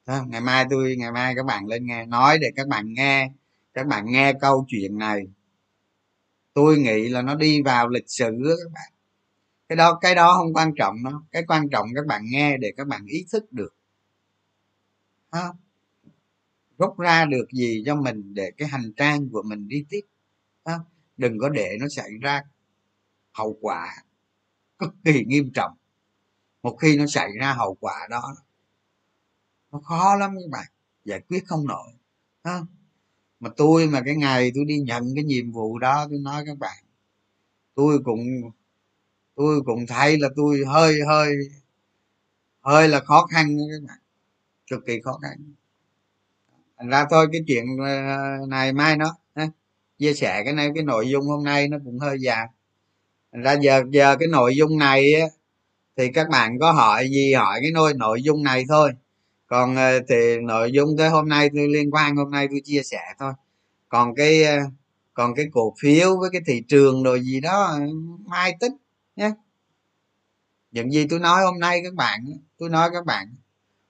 [0.07, 0.21] Ha?
[0.29, 2.07] ngày mai tôi, ngày mai các bạn lên nghe.
[2.07, 3.31] Nói để các bạn nghe.
[3.75, 5.27] Các bạn nghe câu chuyện này.
[6.55, 8.31] Tôi nghĩ là nó đi vào lịch sử
[8.65, 8.93] các bạn
[9.69, 12.73] cái đó cái đó không quan trọng đó cái quan trọng các bạn nghe để
[12.77, 13.75] các bạn ý thức được
[15.31, 15.57] không?
[16.79, 20.01] rút ra được gì cho mình để cái hành trang của mình đi tiếp
[20.65, 20.81] không?
[21.17, 22.43] đừng có để nó xảy ra
[23.33, 23.97] hậu quả
[24.79, 25.77] cực kỳ nghiêm trọng
[26.62, 28.37] một khi nó xảy ra hậu quả đó,
[29.73, 30.67] nó khó lắm các bạn
[31.05, 31.93] giải quyết không nổi
[32.45, 32.67] không?
[33.41, 36.59] mà tôi mà cái ngày tôi đi nhận cái nhiệm vụ đó, tôi nói các
[36.59, 36.85] bạn,
[37.75, 38.21] tôi cũng
[39.37, 41.32] tôi cũng thấy là tôi hơi hơi
[42.61, 43.99] hơi là khó khăn các bạn.
[44.70, 45.55] Cực kỳ khó khăn.
[46.78, 49.16] Thành ra thôi cái chuyện ờ, này mai nó
[49.99, 52.47] chia sẻ cái này cái nội dung hôm nay nó cũng hơi dài.
[53.32, 55.26] Thành ra giờ giờ cái nội dung này á,
[55.97, 58.93] thì các bạn có hỏi gì hỏi cái nội nội dung này thôi.
[59.47, 62.82] Còn ờ, thì nội dung tới hôm nay tôi liên quan hôm nay tôi chia
[62.82, 63.32] sẻ thôi.
[63.89, 64.59] Còn cái ờ,
[65.14, 67.78] còn cái cổ phiếu với cái thị trường rồi gì đó
[68.26, 68.72] mai tính
[69.17, 69.31] nhé
[70.71, 72.27] những gì tôi nói hôm nay các bạn
[72.59, 73.37] tôi nói các bạn,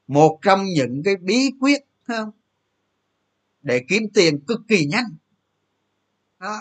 [0.06, 2.30] một trong những cái bí quyết không?
[3.62, 5.16] Để kiếm tiền cực kỳ nhanh.
[6.38, 6.60] Đó.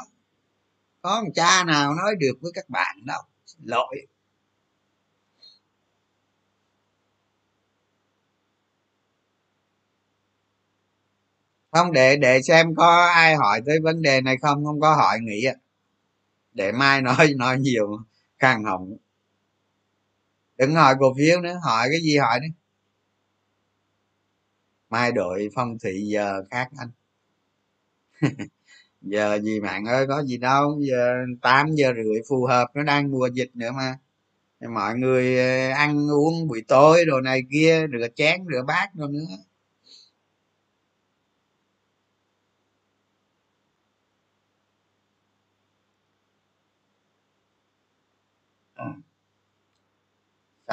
[1.02, 3.22] Có một cha nào nói được với các bạn đâu
[3.64, 4.08] lỗi.
[11.72, 15.20] Không, để để xem có ai hỏi tới vấn đề này không không có hỏi
[15.22, 15.48] nghĩ
[16.54, 17.98] để mai nói nói nhiều
[18.44, 18.98] khang họng
[20.58, 22.48] đừng hỏi cổ phiếu nữa, hỏi cái gì hỏi đi.
[24.90, 26.90] Mai đội phong thị giờ khác anh.
[29.02, 33.12] Giờ gì mạng ơi, có gì đâu, giờ 8 giờ rưỡi phù hợp, nó đang
[33.12, 33.98] mùa dịch nữa mà.
[34.70, 35.38] Mọi người
[35.72, 39.26] ăn uống buổi tối rồi này kia, rửa chén, rửa bát rồi nữa.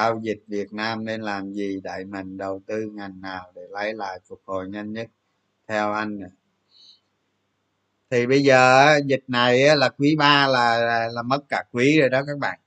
[0.01, 1.79] Sau dịch việt nam nên làm gì?
[1.83, 5.07] Đại mình đầu tư ngành nào để lấy lại phục hồi nhanh nhất?
[5.67, 6.29] Theo anh này.
[8.09, 12.09] thì bây giờ dịch này là quý ba là, là là mất cả quý rồi
[12.09, 12.59] đó các bạn.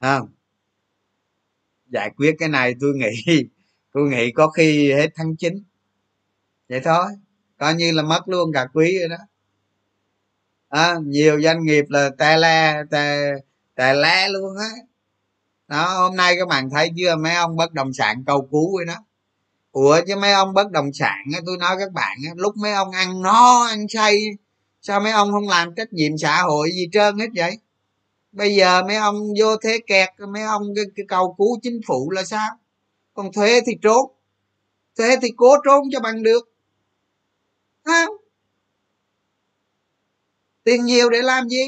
[0.00, 0.28] Không?
[1.86, 3.44] Giải quyết cái này tôi nghĩ
[3.92, 5.62] tôi nghĩ có khi hết tháng 9
[6.68, 7.06] vậy thôi
[7.58, 9.24] coi như là mất luôn cả quý rồi đó.
[10.68, 13.32] À, nhiều doanh nghiệp là tè le tè
[13.74, 14.70] tè le luôn á
[15.68, 17.16] đó hôm nay các bạn thấy chưa?
[17.16, 18.94] Mấy ông bất động sản cầu cứu với nó,
[19.72, 23.22] ủa chứ mấy ông bất động sản tôi nói các bạn lúc mấy ông ăn
[23.22, 24.18] no ăn say
[24.82, 27.58] sao mấy ông không làm trách nhiệm xã hội gì trơn hết vậy?
[28.32, 32.10] Bây giờ mấy ông vô thế kẹt mấy ông cái, cái cầu cứu chính phủ
[32.10, 32.48] là sao?
[33.14, 34.12] Còn thuế thì trốn.
[34.98, 36.52] Thuế thì cố trốn cho bằng được.
[37.84, 38.06] Ha
[40.64, 41.64] tiền nhiều để làm gì?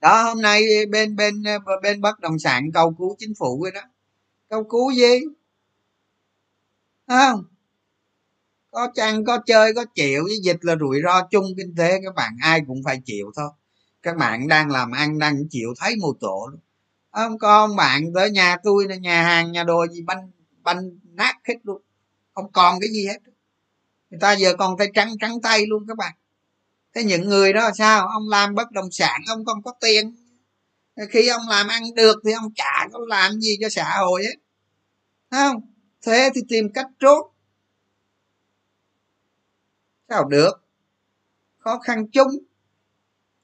[0.00, 1.42] Đó, hôm nay bên bên
[1.82, 3.80] bên bất động sản cầu cứu chính phủ rồi đó.
[4.48, 5.20] Cầu cứu gì?
[7.08, 7.44] Không?
[8.70, 10.24] Có chăng, có chơi, có chịu.
[10.24, 13.50] Với dịch là rủi ro chung kinh tế, các bạn ai cũng phải chịu thôi.
[14.02, 16.60] Các bạn đang làm ăn, đang chịu thấy một tổ luôn
[17.10, 17.38] không?
[17.38, 20.30] Có ông bạn tới nhà tôi là nhà hàng, nhà đồ gì, banh
[20.62, 21.82] banh nát hết luôn.
[22.34, 23.18] Không còn cái gì hết.
[24.10, 26.12] Người ta giờ còn tay trắng trắng tay luôn các bạn
[26.94, 28.08] thế những người đó là sao?
[28.08, 30.16] Ông làm bất động sản, ông không có tiền.
[31.10, 34.36] Khi ông làm ăn được thì ông chả có làm gì cho xã hội ấy
[35.30, 35.60] không?
[36.02, 37.32] Thế thì tìm cách trốn.
[40.08, 40.52] Sao được?
[41.58, 42.28] Khó khăn chung.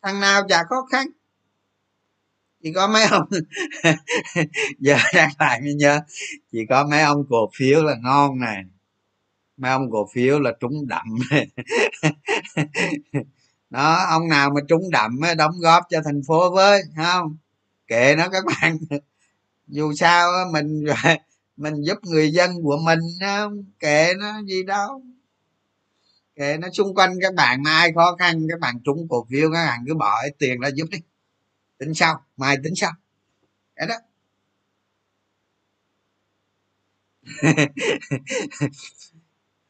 [0.03, 1.07] Thằng nào chả khó khăn.
[2.63, 3.29] Chỉ có mấy ông
[4.79, 6.01] giờ đang lại mới nhớ.
[6.53, 8.65] Chỉ có mấy ông cổ phiếu là ngon này.
[9.57, 11.07] Mấy ông cổ phiếu là trúng đậm
[13.71, 17.37] đó, ông nào mà trúng đậm đóng góp cho thành phố với không?
[17.87, 18.79] Kệ nó các bạn.
[19.69, 20.85] Dù sao mình
[21.57, 23.65] mình giúp người dân của mình không?
[23.81, 25.03] Kệ nó gì đâu.
[26.37, 29.51] Kệ nó xung quanh các bạn, mà ai khó khăn, các bạn trúng cổ phiếu,
[29.53, 30.99] các bạn cứ bỏ tiền ra giúp đi.
[31.79, 32.93] Tính sau mai tính sau.
[33.77, 33.95] Cái đó.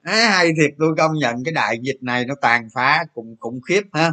[0.06, 3.60] à, hay thiệt tôi công nhận cái đại dịch này nó tàn phá cũng khủng
[3.68, 4.12] khiếp ha.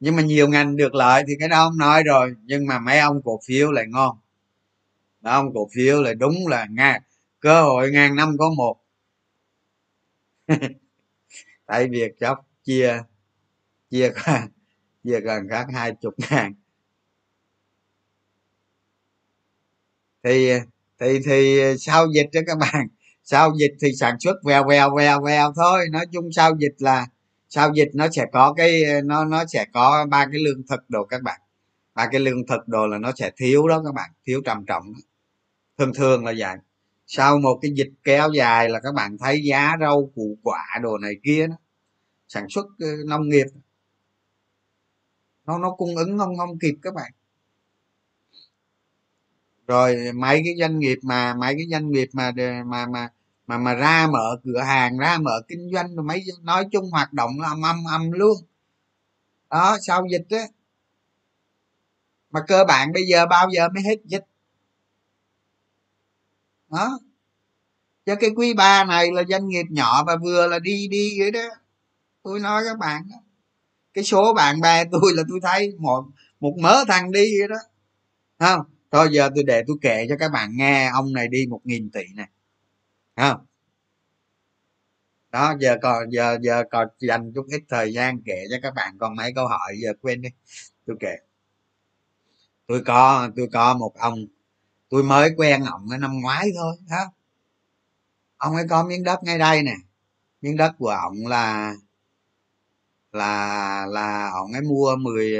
[0.00, 2.98] Nhưng mà nhiều ngành được lợi thì cái đó ông nói rồi nhưng mà mấy
[2.98, 4.18] ông cổ phiếu lại ngon.
[5.20, 6.98] Mấy ông cổ phiếu lại đúng là nga
[7.40, 8.76] cơ hội ngàn năm có một.
[11.66, 13.02] Tại việc chóc chia
[13.90, 14.12] chia
[15.04, 16.54] chia gần khác hai chục ngàn.
[20.22, 20.50] Thì
[21.00, 22.88] thì thì sau dịch đó các bạn
[23.26, 25.88] sau dịch thì sản xuất vèo vèo vèo vèo thôi.
[25.92, 27.06] Nói chung sau dịch là,
[27.48, 31.04] sau dịch nó sẽ có cái, nó nó sẽ có ba cái lương thực đồ
[31.04, 31.40] các bạn.
[31.94, 34.92] Ba cái lương thực đồ là nó sẽ thiếu đó các bạn, thiếu trầm trọng
[35.78, 36.56] thường thường là vậy.
[37.06, 40.98] Sau một cái dịch kéo dài là các bạn thấy giá rau, củ, quả đồ
[40.98, 41.56] này kia đó,
[42.28, 43.46] sản xuất ờ, nông nghiệp.
[45.46, 47.12] Nó nó cung ứng không không kịp các bạn.
[49.66, 52.32] Rồi mấy cái doanh nghiệp mà, mấy cái doanh nghiệp mà
[52.66, 53.08] mà mà
[53.46, 57.12] mà mà ra mở cửa hàng, ra mở kinh doanh rồi mấy nói chung hoạt
[57.12, 58.36] động là âm âm âm luôn.
[59.50, 60.46] Đó, sau dịch á,
[62.30, 64.24] mà cơ bản bây giờ bao giờ mới hết dịch?
[66.70, 66.98] Đó.
[68.06, 71.30] Cho cái quý ba này là doanh nghiệp nhỏ và vừa là đi đi vậy
[71.30, 71.48] đó.
[72.22, 73.16] Tôi nói các bạn đó.
[73.94, 76.04] cái số bạn bè tôi là tôi thấy một
[76.40, 77.56] một mớ thằng đi vậy đó.
[78.38, 78.60] Không?
[78.90, 80.90] Thôi giờ tôi để tôi kể cho các bạn nghe.
[80.94, 82.28] Ông này đi một nghìn tỷ này
[83.16, 83.46] không?
[85.32, 88.96] Đó, giờ còn, giờ giờ còn dành chút ít thời gian kể cho các bạn
[88.98, 90.28] còn mấy câu hỏi, giờ quên đi.
[90.86, 91.16] Tôi kể.
[92.66, 94.26] Tôi có tôi có một ông,
[94.90, 97.12] tôi mới quen ông cái năm ngoái thôi đó
[98.36, 99.74] ông ấy có miếng đất ngay đây nè.
[100.42, 101.74] Miếng đất của ông là
[103.12, 105.38] là là ông ấy mua 10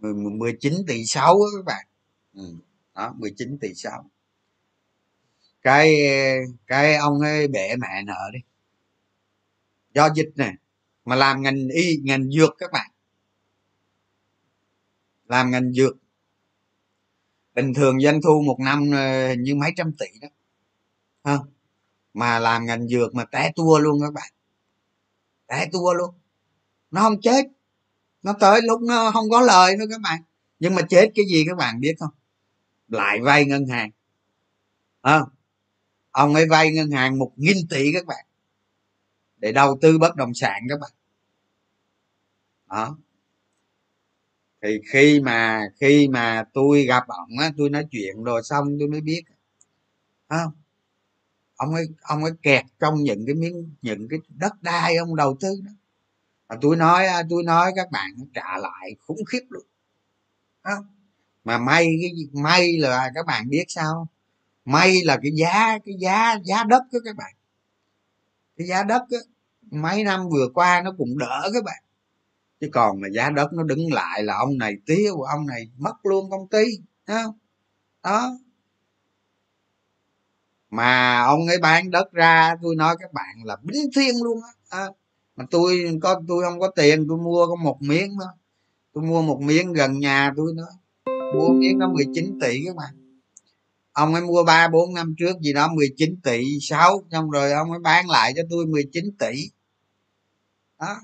[0.00, 1.86] 19 ờ, tỷ 6 các bạn.
[2.34, 2.56] Ừ.
[2.94, 4.10] đó 19 tỷ 6
[5.66, 5.96] cái
[6.66, 8.38] cái ông ấy bể mẹ nợ đi.
[9.94, 10.52] Do dịch này
[11.04, 12.90] mà làm ngành y ngành dược các bạn.
[15.24, 15.96] Làm ngành dược.
[17.54, 20.28] Bình thường doanh thu một năm ờ, hình như mấy trăm tỷ đó.
[21.24, 21.46] Không
[22.14, 24.32] mà làm ngành dược mà té tua luôn các bạn.
[25.46, 26.14] Té tua luôn.
[26.90, 27.46] Nó không chết.
[28.22, 30.22] Nó tới lúc nó không có lời nữa các bạn.
[30.58, 32.14] Nhưng mà chết cái gì các bạn biết không?
[32.88, 33.90] Lại vay ngân hàng.
[35.02, 35.20] À,
[36.16, 38.26] ông ấy vay ngân hàng một nghìn tỷ các bạn,
[39.36, 40.90] để đầu tư bất động sản các bạn.
[42.70, 42.98] Đó.
[44.62, 48.88] Thì khi mà khi mà tôi gặp ông á, tôi nói chuyện rồi xong tôi
[48.88, 49.22] mới biết.
[50.28, 50.52] Không
[51.56, 55.36] ông ấy ông ấy kẹt trong những cái miếng, những cái đất đai ông đầu
[55.40, 55.72] tư đó.
[56.48, 59.64] Mà tôi nói tôi nói các bạn trả lại khủng khiếp luôn.
[60.64, 60.84] Đó.
[61.44, 64.08] mà may cái may là các bạn biết sao
[64.66, 67.34] may là cái giá cái giá giá đất đó các bạn.
[68.56, 69.18] Cái giá đất đó,
[69.70, 71.82] mấy năm vừa qua nó cũng đỡ các bạn.
[72.60, 75.94] Chứ còn mà giá đất nó đứng lại là ông này tiêu ông này mất
[76.02, 76.64] luôn công ty
[77.06, 77.34] đó,
[78.02, 78.38] đó.
[80.70, 84.78] Mà ông ấy bán đất ra tôi nói các bạn là bính thiên luôn á
[84.78, 84.86] à,
[85.36, 88.32] mà tôi có tôi không có tiền tôi mua có một miếng thôi.
[88.92, 90.68] Tôi mua một miếng gần nhà tôi nữa.
[91.34, 93.05] Mua miếng có 19 tỷ các bạn
[93.96, 97.70] ông ấy mua ba, bốn năm trước gì đó 19 tỷ sáu, xong rồi ông
[97.70, 99.50] ấy bán lại cho tôi 19 tỷ.
[100.80, 100.96] Đó.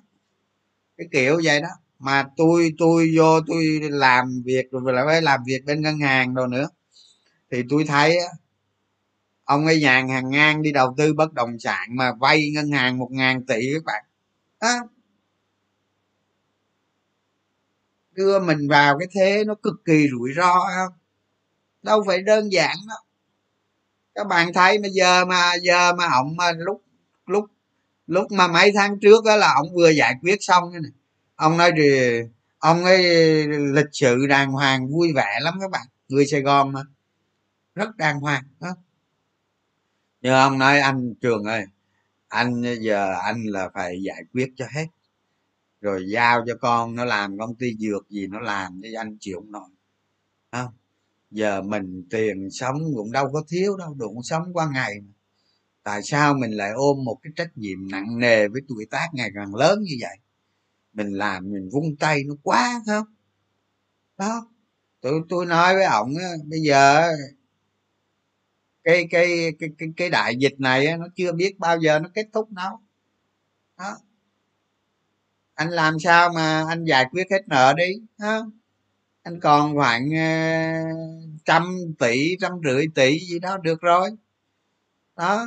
[0.96, 1.68] Cái kiểu vậy đó.
[1.98, 6.34] Mà tôi tôi vô tôi làm việc, rồi lại phải làm việc bên ngân hàng
[6.34, 6.68] rồi nữa.
[7.50, 8.18] Thì tôi thấy
[9.44, 12.98] ông ấy nhàn hàng ngang đi đầu tư bất động sản mà vay ngân hàng
[12.98, 14.04] một ngàn tỷ các bạn.
[14.60, 14.88] Đó.
[18.12, 21.01] đưa mình vào cái thế nó cực kỳ rủi ro không?
[21.82, 22.94] Đâu phải đơn giản đó,
[24.14, 26.82] các bạn thấy bây giờ mà giờ mà ông mà lúc
[27.26, 27.44] lúc
[28.06, 30.92] lúc mà mấy tháng trước đó là ông vừa giải quyết xong này.
[31.36, 32.20] Ông nói thì
[32.58, 33.02] ông ấy
[33.46, 35.86] lịch sự đàng hoàng vui vẻ lắm các bạn.
[36.08, 36.82] Người sài gòn mà.
[37.74, 38.76] Rất đàng hoàng đó.
[40.20, 41.64] Nhưng ông nói anh trường ơi
[42.28, 44.86] anh giờ anh là phải giải quyết cho hết.
[45.80, 49.40] Rồi giao cho con nó làm công ty dược gì nó làm chứ anh chịu
[49.40, 49.70] không nổi.
[50.52, 50.72] Không?
[51.32, 55.12] Giờ mình tiền sống cũng đâu có thiếu đâu đủ sống qua ngày mà.
[55.82, 59.30] tại sao mình lại ôm một cái trách nhiệm nặng nề với tuổi tác ngày
[59.34, 60.18] càng lớn như vậy?
[60.92, 63.06] Mình làm mình vung tay nó quá không?
[64.18, 64.48] Đó
[65.00, 66.14] tôi tôi nói với ổng
[66.44, 67.12] bây giờ
[68.84, 72.26] cái cái cái cái, cái đại dịch này nó chưa biết bao giờ nó kết
[72.32, 72.80] thúc đâu.
[73.78, 73.96] Đó.
[75.54, 78.50] Anh làm sao mà anh giải quyết hết nợ đi không
[79.22, 80.24] anh còn khoảng ờ,
[81.44, 84.10] trăm tỷ, trăm rưỡi tỷ gì đó được rồi.
[85.16, 85.46] Đó.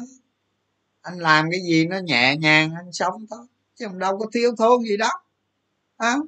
[1.01, 3.45] Anh làm cái gì nó nhẹ nhàng, anh sống thôi,
[3.75, 5.09] chứ đâu có thiếu thốn gì đó.
[5.99, 6.23] Đó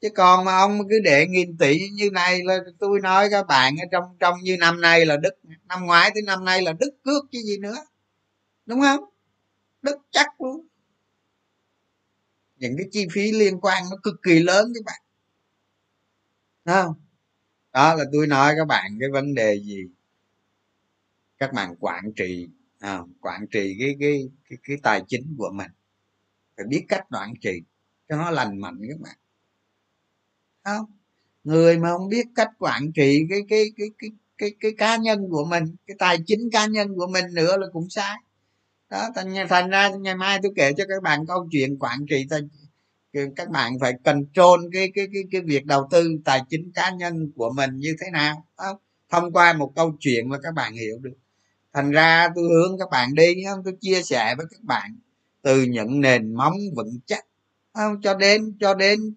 [0.00, 3.74] chứ còn mà ông cứ để nghìn tỷ như này là tôi nói các bạn
[3.92, 5.34] trong trong như năm nay là đức,
[5.68, 7.76] năm ngoái tới năm nay là đức cước chứ gì nữa.
[8.66, 9.04] Đúng không?
[9.82, 10.66] Đức chắc luôn.
[12.56, 15.02] Những cái chi phí liên quan nó cực kỳ lớn các bạn
[16.64, 16.94] không?
[17.72, 19.84] Đó là tôi nói các bạn cái vấn đề gì?
[21.38, 22.48] Các bạn quản trị
[22.80, 25.70] à, quản trị cái, cái cái cái tài chính của mình.
[26.56, 27.62] Phải biết cách quản trị
[28.08, 29.16] cho nó lành mạnh các bạn.
[30.64, 30.86] Không?
[31.44, 35.28] Người mà không biết cách quản trị cái cái cái cái cái cái cá nhân
[35.30, 38.16] của mình cái tài chính cá nhân của mình nữa là cũng sai.
[38.90, 42.26] Đó thành, thành ra ngày mai tôi kể cho các bạn câu chuyện quản trị
[42.30, 42.40] tài
[43.36, 47.32] các bạn phải control cái cái cái cái việc đầu tư tài chính cá nhân
[47.36, 48.78] của mình như thế nào đó.
[49.10, 51.16] thông qua một câu chuyện mà các bạn hiểu được.
[51.72, 54.96] Thành ra tôi hướng các bạn đi không tôi chia sẻ với các bạn
[55.42, 57.26] từ những nền móng vững chắc
[57.74, 58.00] không?
[58.02, 59.14] Cho đến cho đến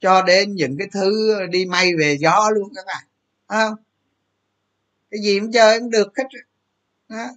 [0.00, 3.04] cho đến những cái thứ đi may về gió luôn các bạn
[3.48, 3.74] không?
[5.10, 6.24] Cái gì cũng chơi cũng được hết
[7.08, 7.28] đó.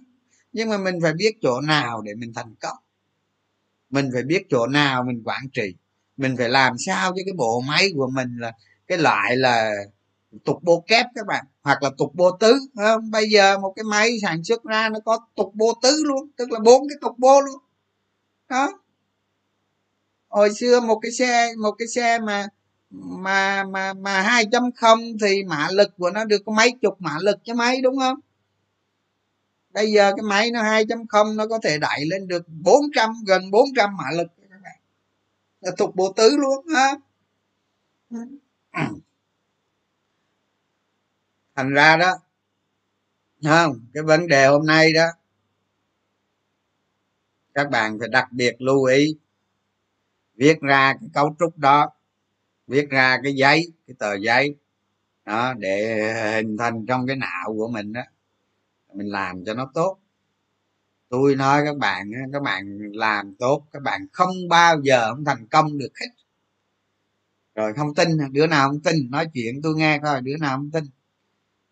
[0.52, 2.76] nhưng mà mình phải biết chỗ nào để mình thành công.
[3.90, 5.74] Mình phải biết chỗ nào mình quản trị
[6.16, 8.52] mình phải làm sao cho cái bộ máy của mình là
[8.86, 9.72] cái loại là
[10.44, 13.10] tục bô kép các bạn, hoặc là tục bô tứ không?
[13.10, 16.52] bây giờ một cái máy sản xuất ra nó có tục bô tứ luôn, tức
[16.52, 17.56] là bốn cái tục bô luôn.
[18.48, 18.72] Đó.
[20.28, 22.46] Hồi xưa một cái xe, một cái xe mà
[22.90, 26.94] mà mà mà hai trăm không thì mã lực của nó được có mấy chục
[26.98, 28.16] mã lực cho máy đúng không?
[29.74, 33.10] Bây giờ cái máy nó hai trăm không nó có thể đẩy lên được 400
[33.26, 34.26] gần 400 mã lực
[35.78, 36.96] thuộc bộ tứ luôn á
[41.54, 42.14] thành ra đó
[43.44, 43.86] không?
[43.94, 45.06] Cái vấn đề hôm nay đó,
[47.54, 49.16] các bạn phải đặc biệt lưu ý.
[50.34, 51.90] Viết ra cái cấu trúc đó,
[52.66, 54.54] viết ra cái giấy, cái tờ giấy,
[55.24, 55.96] đó, để
[56.34, 58.02] hình thành trong cái não của mình đó.
[58.92, 59.98] Mình làm cho nó tốt
[61.08, 65.46] tôi nói các bạn các bạn làm tốt, các bạn không bao giờ không thành
[65.48, 66.06] công được hết
[67.54, 70.70] rồi không tin, đứa nào không tin, nói chuyện tôi nghe coi, đứa nào không
[70.70, 70.84] tin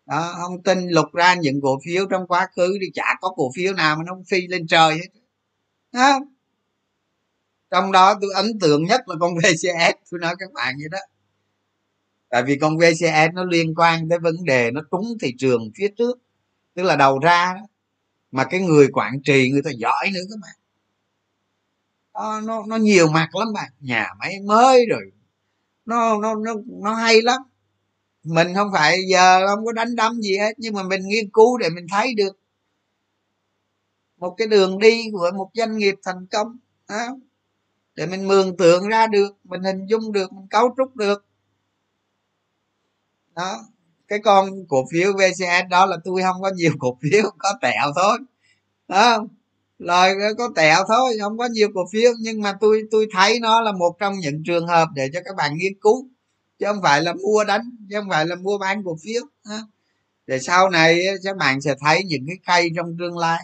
[0.05, 3.51] đó, không tin lục ra những cổ phiếu trong quá khứ đi, chả có cổ
[3.55, 5.07] phiếu nào mà nó phi lên trời hết
[5.91, 6.19] đó.
[7.71, 10.99] trong đó tôi ấn tượng nhất là con vcs tôi nói các bạn vậy đó
[12.29, 15.87] tại vì con vcs nó liên quan tới vấn đề nó trúng thị trường phía
[15.97, 16.19] trước,
[16.73, 17.61] tức là đầu ra đó
[18.35, 20.55] mà cái người quản trị người ta giỏi nữa các bạn.
[22.13, 23.71] Nó, nó nó nhiều mặt lắm bạn.
[23.79, 25.11] Nhà máy mới rồi.
[25.85, 27.41] Nó nó nó nó hay lắm.
[28.23, 31.57] Mình không phải giờ không có đánh đấm gì hết nhưng mà mình nghiên cứu
[31.57, 32.39] để mình thấy được.
[34.17, 36.57] Một cái đường đi của một doanh nghiệp thành công
[36.89, 37.17] đó.
[37.95, 41.25] để mình mường tượng ra được mình hình dung được mình cấu trúc được.
[43.35, 43.74] Đó
[44.07, 47.91] cái con cổ phiếu vcs đó là tôi không có nhiều cổ phiếu có tẹo
[47.95, 48.17] thôi.
[48.87, 49.25] Đó
[49.79, 52.11] lời có tẹo thôi không có nhiều cổ phiếu.
[52.19, 55.35] Nhưng mà tôi tôi thấy nó là một trong những trường hợp để cho các
[55.35, 56.07] bạn nghiên cứu.
[56.59, 59.21] Chứ không phải là mua đánh chứ không phải là mua bán cổ phiếu
[60.27, 63.43] để sau này các bạn sẽ thấy những cái cây trong tương lai.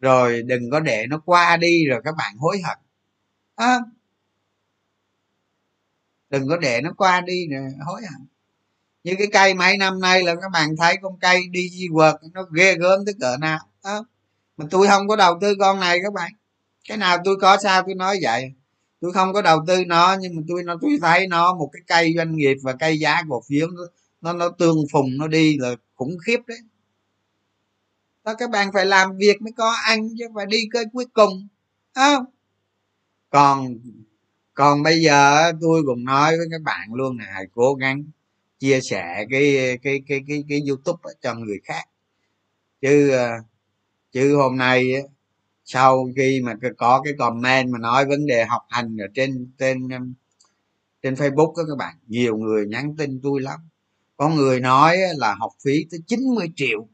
[0.00, 2.78] Rồi đừng có để nó qua đi rồi các bạn hối hận
[3.58, 3.78] à,
[6.30, 8.26] đừng có để nó qua đi rồi hối hận
[9.08, 12.14] như cái cây mấy năm nay là các bạn thấy con cây đi di quật
[12.32, 14.04] nó ghê gớm tới cỡ nào đó.
[14.56, 16.32] mà tôi không có đầu tư con này các bạn.
[16.88, 18.52] Cái nào tôi có sao tôi nói vậy.
[19.00, 21.82] Tôi không có đầu tư nó nhưng mà tôi nó tôi thấy nó một cái
[21.86, 23.82] cây doanh nghiệp và cây giá cổ phiếu nó
[24.20, 26.58] nó, nó tương phùng nó đi là khủng khiếp đấy.
[28.24, 31.48] Đó các bạn phải làm việc mới có ăn chứ phải đi cái cuối cùng
[31.94, 32.24] không?
[33.30, 33.78] Còn
[34.54, 38.04] còn bây giờ tôi cũng nói với các bạn luôn này hãy cố gắng
[38.58, 41.84] chia sẻ cái cái cái cái cái youtube cho người khác.
[42.80, 43.30] Chứ ờ,
[44.12, 44.92] chứ hôm nay
[45.64, 49.88] sau khi mà có cái comment mà nói vấn đề học hành ở trên trên
[51.02, 53.60] trên facebook đó các bạn, nhiều người nhắn tin tôi lắm.
[54.16, 56.88] Có người nói là học phí tới 90 triệu,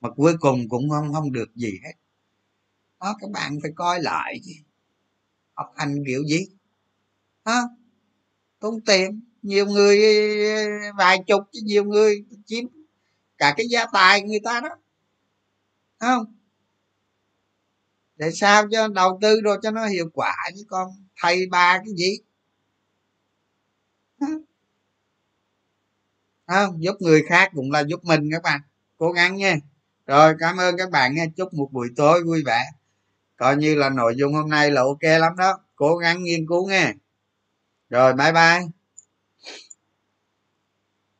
[0.00, 1.92] mà cuối cùng cũng không không được gì hết.
[3.00, 4.52] Đó, các bạn phải coi lại chứ.
[5.54, 6.46] Học hành kiểu gì?
[7.44, 7.62] Ha
[8.60, 9.98] tốn tiền nhiều người
[10.54, 12.64] ờ, vài chục chứ nhiều người chiếm
[13.38, 14.68] cả cái gia tài người ta đó.
[16.00, 16.24] Không?
[18.16, 20.88] Để sao cho đầu tư rồi cho nó hiệu quả chứ con
[21.22, 22.18] thầy ba cái gì?
[26.46, 26.82] Không?
[26.82, 28.60] Giúp người khác cũng là giúp mình các bạn.
[28.98, 29.56] Cố gắng nha.
[30.06, 31.24] Rồi, cảm ơn các bạn nha.
[31.36, 32.60] Chúc một buổi tối vui vẻ.
[33.36, 35.58] Coi như là nội dung hôm nay là ok lắm đó.
[35.76, 36.92] Cố gắng nghiên cứu nghe
[37.90, 38.81] rồi, bye bye.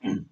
[0.05, 0.32] Mm-hmm.